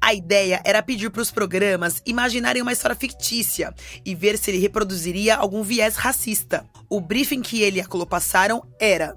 [0.00, 4.58] A ideia era pedir para os programas imaginarem uma história fictícia e ver se ele
[4.58, 6.64] reproduziria algum viés racista.
[6.88, 9.14] O briefing que ele e a Colo passaram era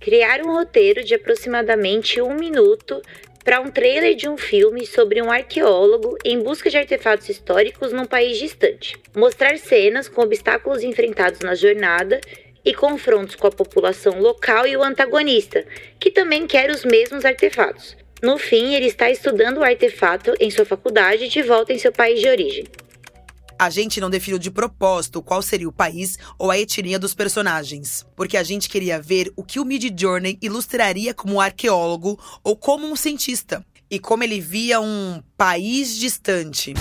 [0.00, 3.02] criar um roteiro de aproximadamente um minuto
[3.44, 8.04] para um trailer de um filme sobre um arqueólogo em busca de artefatos históricos num
[8.04, 8.96] país distante.
[9.14, 12.20] Mostrar cenas com obstáculos enfrentados na jornada
[12.64, 15.64] e confrontos com a população local e o antagonista,
[15.98, 17.96] que também quer os mesmos artefatos.
[18.22, 22.20] No fim, ele está estudando o artefato em sua faculdade de volta em seu país
[22.20, 22.64] de origem.
[23.58, 28.06] A gente não definiu de propósito qual seria o país ou a etnia dos personagens,
[28.14, 32.56] porque a gente queria ver o que o Mid Journey ilustraria como um arqueólogo ou
[32.56, 36.74] como um cientista, e como ele via um país distante.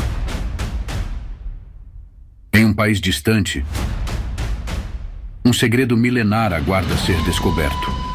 [2.54, 3.66] Em um país distante,
[5.46, 8.07] um segredo milenar aguarda ser descoberto.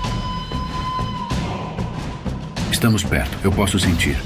[2.82, 4.20] Estamos perto, eu posso sentir.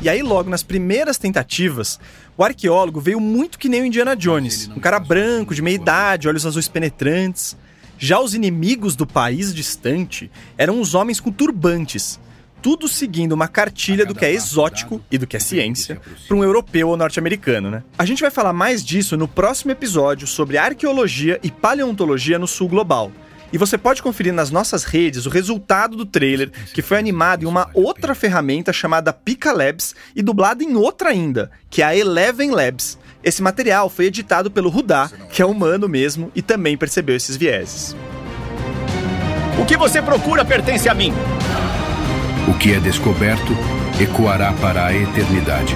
[0.00, 1.98] E aí, logo nas primeiras tentativas,
[2.36, 4.68] o arqueólogo veio muito que nem o Indiana Jones.
[4.68, 7.56] Um cara branco, de meia idade, olhos azuis penetrantes.
[7.98, 12.20] Já os inimigos do país distante eram os homens com turbantes,
[12.62, 16.44] tudo seguindo uma cartilha do que é exótico e do que é ciência para um
[16.44, 17.82] europeu ou norte-americano, né?
[17.98, 22.68] A gente vai falar mais disso no próximo episódio sobre arqueologia e paleontologia no sul
[22.68, 23.10] global.
[23.52, 27.46] E você pode conferir nas nossas redes o resultado do trailer, que foi animado em
[27.46, 32.50] uma outra ferramenta chamada Pika Labs e dublado em outra ainda, que é a Eleven
[32.50, 32.98] Labs.
[33.24, 37.96] Esse material foi editado pelo Rudá, que é humano mesmo e também percebeu esses vieses.
[39.60, 41.12] O que você procura pertence a mim.
[42.46, 43.52] O que é descoberto
[44.00, 45.74] ecoará para a eternidade.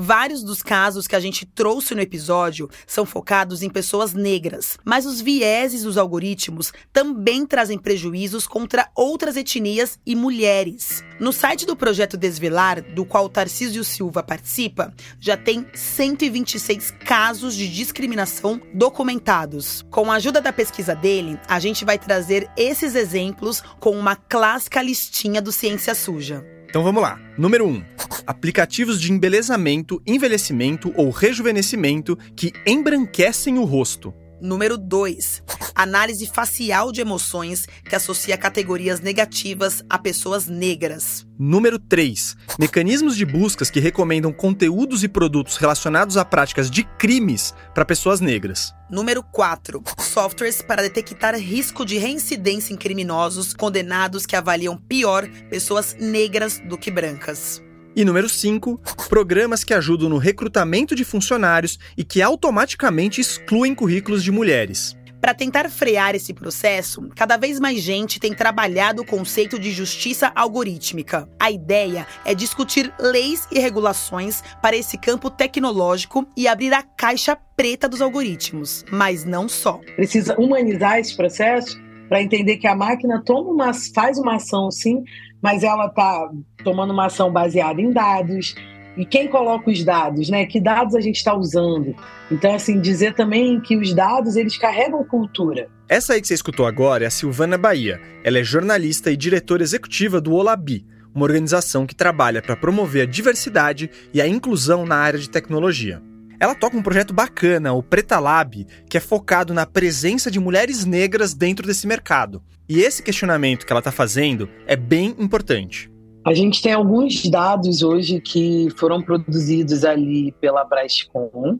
[0.00, 5.04] Vários dos casos que a gente trouxe no episódio são focados em pessoas negras, mas
[5.04, 11.02] os vieses dos algoritmos também trazem prejuízos contra outras etnias e mulheres.
[11.18, 17.68] No site do projeto Desvelar, do qual Tarcísio Silva participa, já tem 126 casos de
[17.68, 19.84] discriminação documentados.
[19.90, 24.80] Com a ajuda da pesquisa dele, a gente vai trazer esses exemplos com uma clássica
[24.80, 26.57] listinha do Ciência Suja.
[26.68, 27.18] Então vamos lá.
[27.38, 27.68] Número 1.
[27.70, 27.84] Um,
[28.26, 34.12] aplicativos de embelezamento, envelhecimento ou rejuvenescimento que embranquecem o rosto.
[34.40, 35.42] Número 2.
[35.74, 41.26] Análise facial de emoções que associa categorias negativas a pessoas negras.
[41.38, 42.36] Número 3.
[42.58, 48.20] Mecanismos de buscas que recomendam conteúdos e produtos relacionados a práticas de crimes para pessoas
[48.20, 48.72] negras.
[48.90, 49.82] Número 4.
[49.98, 56.78] Softwares para detectar risco de reincidência em criminosos condenados que avaliam pior pessoas negras do
[56.78, 57.62] que brancas.
[57.96, 64.22] E número 5, programas que ajudam no recrutamento de funcionários e que automaticamente excluem currículos
[64.22, 64.96] de mulheres.
[65.20, 70.30] Para tentar frear esse processo, cada vez mais gente tem trabalhado o conceito de justiça
[70.34, 71.28] algorítmica.
[71.40, 77.36] A ideia é discutir leis e regulações para esse campo tecnológico e abrir a caixa
[77.56, 79.80] preta dos algoritmos, mas não só.
[79.96, 81.76] Precisa humanizar esse processo
[82.08, 85.02] para entender que a máquina toma uma, faz uma ação sim,
[85.42, 86.30] mas ela está
[86.64, 88.54] tomando uma ação baseada em dados.
[88.96, 90.44] E quem coloca os dados, né?
[90.44, 91.94] Que dados a gente está usando?
[92.30, 95.68] Então, assim, dizer também que os dados eles carregam cultura.
[95.88, 98.00] Essa aí que você escutou agora é a Silvana Bahia.
[98.24, 100.84] Ela é jornalista e diretora executiva do Olabi,
[101.14, 106.02] uma organização que trabalha para promover a diversidade e a inclusão na área de tecnologia.
[106.40, 110.84] Ela toca um projeto bacana, o Preta Lab, que é focado na presença de mulheres
[110.84, 112.42] negras dentro desse mercado.
[112.68, 115.90] E esse questionamento que ela está fazendo é bem importante.
[116.26, 121.58] A gente tem alguns dados hoje que foram produzidos ali pela Brascom,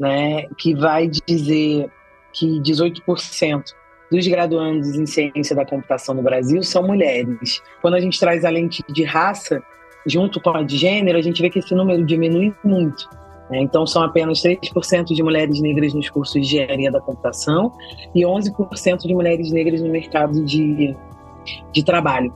[0.00, 1.90] né, que vai dizer
[2.32, 3.62] que 18%
[4.10, 7.60] dos graduandos em ciência da computação no Brasil são mulheres.
[7.82, 9.62] Quando a gente traz a lente de raça
[10.06, 13.08] junto com a de gênero, a gente vê que esse número diminui muito.
[13.50, 13.60] Né?
[13.60, 17.72] Então, são apenas 3% de mulheres negras nos cursos de engenharia da computação
[18.14, 20.96] e 11% de mulheres negras no mercado de,
[21.72, 22.32] de trabalho.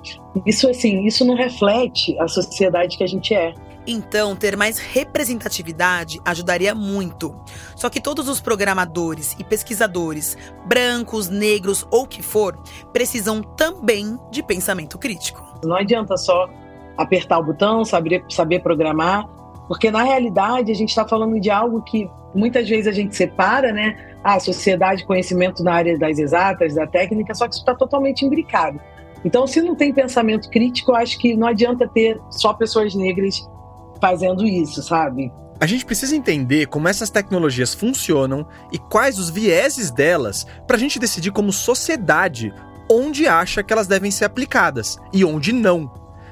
[0.46, 3.54] Isso, assim, isso não reflete a sociedade que a gente é.
[3.86, 7.34] Então, ter mais representatividade ajudaria muito.
[7.74, 10.36] Só que todos os programadores e pesquisadores,
[10.66, 12.56] brancos, negros ou que for,
[12.92, 15.42] precisam também de pensamento crítico.
[15.64, 16.48] Não adianta só
[16.96, 19.26] apertar o botão, saber, saber programar,
[19.70, 23.72] Porque na realidade a gente está falando de algo que muitas vezes a gente separa,
[23.72, 23.96] né?
[24.24, 28.80] A sociedade, conhecimento na área das exatas, da técnica, só que isso está totalmente imbricado.
[29.24, 33.48] Então, se não tem pensamento crítico, eu acho que não adianta ter só pessoas negras
[34.00, 35.32] fazendo isso, sabe?
[35.60, 40.80] A gente precisa entender como essas tecnologias funcionam e quais os vieses delas para a
[40.80, 42.52] gente decidir como sociedade
[42.90, 45.88] onde acha que elas devem ser aplicadas e onde não.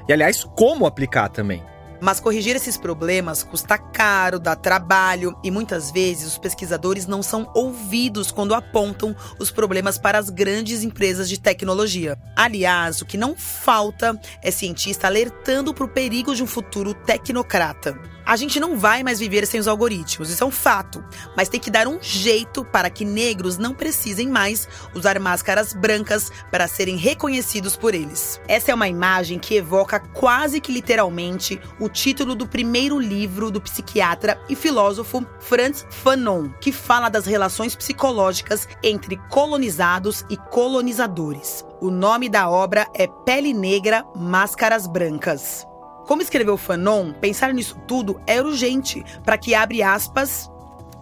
[0.09, 1.68] E aliás, como aplicar também.
[2.01, 7.51] Mas corrigir esses problemas custa caro, dá trabalho e muitas vezes os pesquisadores não são
[7.53, 12.17] ouvidos quando apontam os problemas para as grandes empresas de tecnologia.
[12.35, 18.18] Aliás, o que não falta é cientista alertando para o perigo de um futuro tecnocrata.
[18.29, 21.03] A gente não vai mais viver sem os algoritmos, isso é um fato.
[21.35, 26.31] Mas tem que dar um jeito para que negros não precisem mais usar máscaras brancas
[26.51, 28.39] para serem reconhecidos por eles.
[28.47, 33.59] Essa é uma imagem que evoca quase que literalmente o título do primeiro livro do
[33.59, 41.65] psiquiatra e filósofo Franz Fanon, que fala das relações psicológicas entre colonizados e colonizadores.
[41.81, 45.67] O nome da obra é Pele Negra, Máscaras Brancas.
[46.09, 50.49] Como escreveu Fanon, pensar nisso tudo é urgente para que, abre aspas,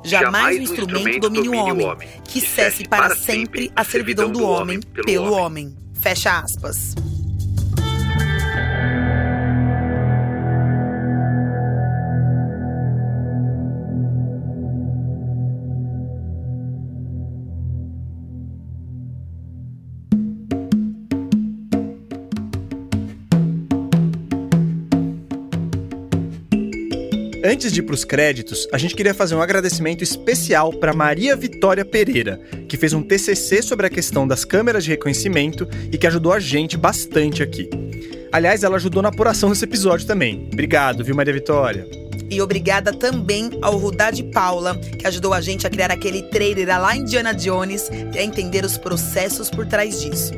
[0.04, 4.44] jamais o instrumento, instrumento domine o homem, homem, que cesse para sempre a servidão do
[4.44, 5.68] homem pelo homem.
[5.68, 5.78] homem.
[5.94, 6.94] Fecha aspas.
[27.48, 31.34] Antes de ir para os créditos, a gente queria fazer um agradecimento especial para Maria
[31.34, 36.06] Vitória Pereira, que fez um TCC sobre a questão das câmeras de reconhecimento e que
[36.06, 37.70] ajudou a gente bastante aqui.
[38.34, 40.50] Aliás, ela ajudou na apuração desse episódio também.
[40.52, 41.88] Obrigado, viu, Maria Vitória?
[42.30, 46.68] E obrigada também ao Rudá de Paula, que ajudou a gente a criar aquele trailer
[46.68, 50.34] lá Indiana Jones e a entender os processos por trás disso.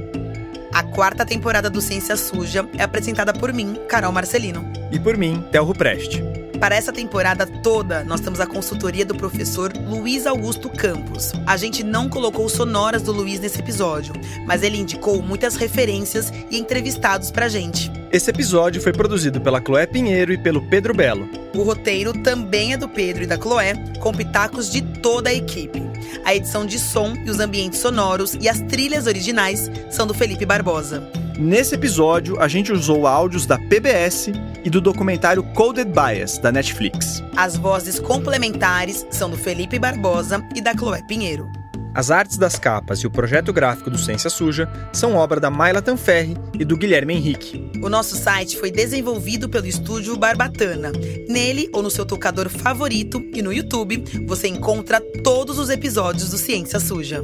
[0.72, 4.64] A quarta temporada do Ciência Suja é apresentada por mim, Carol Marcelino.
[4.92, 6.39] E por mim, Telro Preste.
[6.60, 11.32] Para essa temporada toda, nós temos a consultoria do professor Luiz Augusto Campos.
[11.46, 14.14] A gente não colocou sonoras do Luiz nesse episódio,
[14.46, 17.90] mas ele indicou muitas referências e entrevistados pra gente.
[18.12, 21.30] Esse episódio foi produzido pela Chloé Pinheiro e pelo Pedro Belo.
[21.56, 25.82] O roteiro também é do Pedro e da Chloé, com pitacos de toda a equipe.
[26.26, 30.46] A edição de som e os ambientes sonoros e as trilhas originais são do Felipe
[30.46, 31.10] Barbosa.
[31.40, 34.28] Nesse episódio, a gente usou áudios da PBS
[34.62, 37.24] e do documentário Coded Bias, da Netflix.
[37.34, 41.50] As vozes complementares são do Felipe Barbosa e da Chloé Pinheiro.
[41.96, 45.82] As artes das capas e o projeto gráfico do Ciência Suja são obra da Mayla
[45.82, 47.72] Tanferri e do Guilherme Henrique.
[47.82, 50.92] O nosso site foi desenvolvido pelo estúdio Barbatana.
[51.30, 56.38] Nele ou no seu tocador favorito e no YouTube, você encontra todos os episódios do
[56.38, 57.24] Ciência Suja.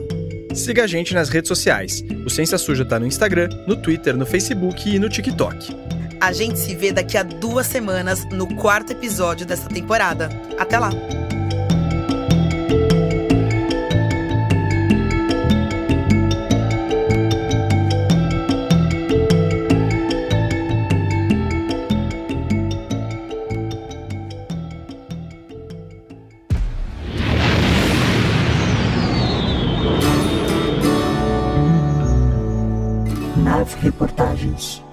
[0.56, 2.04] Siga a gente nas redes sociais.
[2.26, 5.76] O Ciência Suja tá no Instagram, no Twitter, no Facebook e no TikTok.
[6.20, 10.30] A gente se vê daqui a duas semanas no quarto episódio dessa temporada.
[10.58, 10.90] Até lá!
[33.86, 34.85] Reportagens.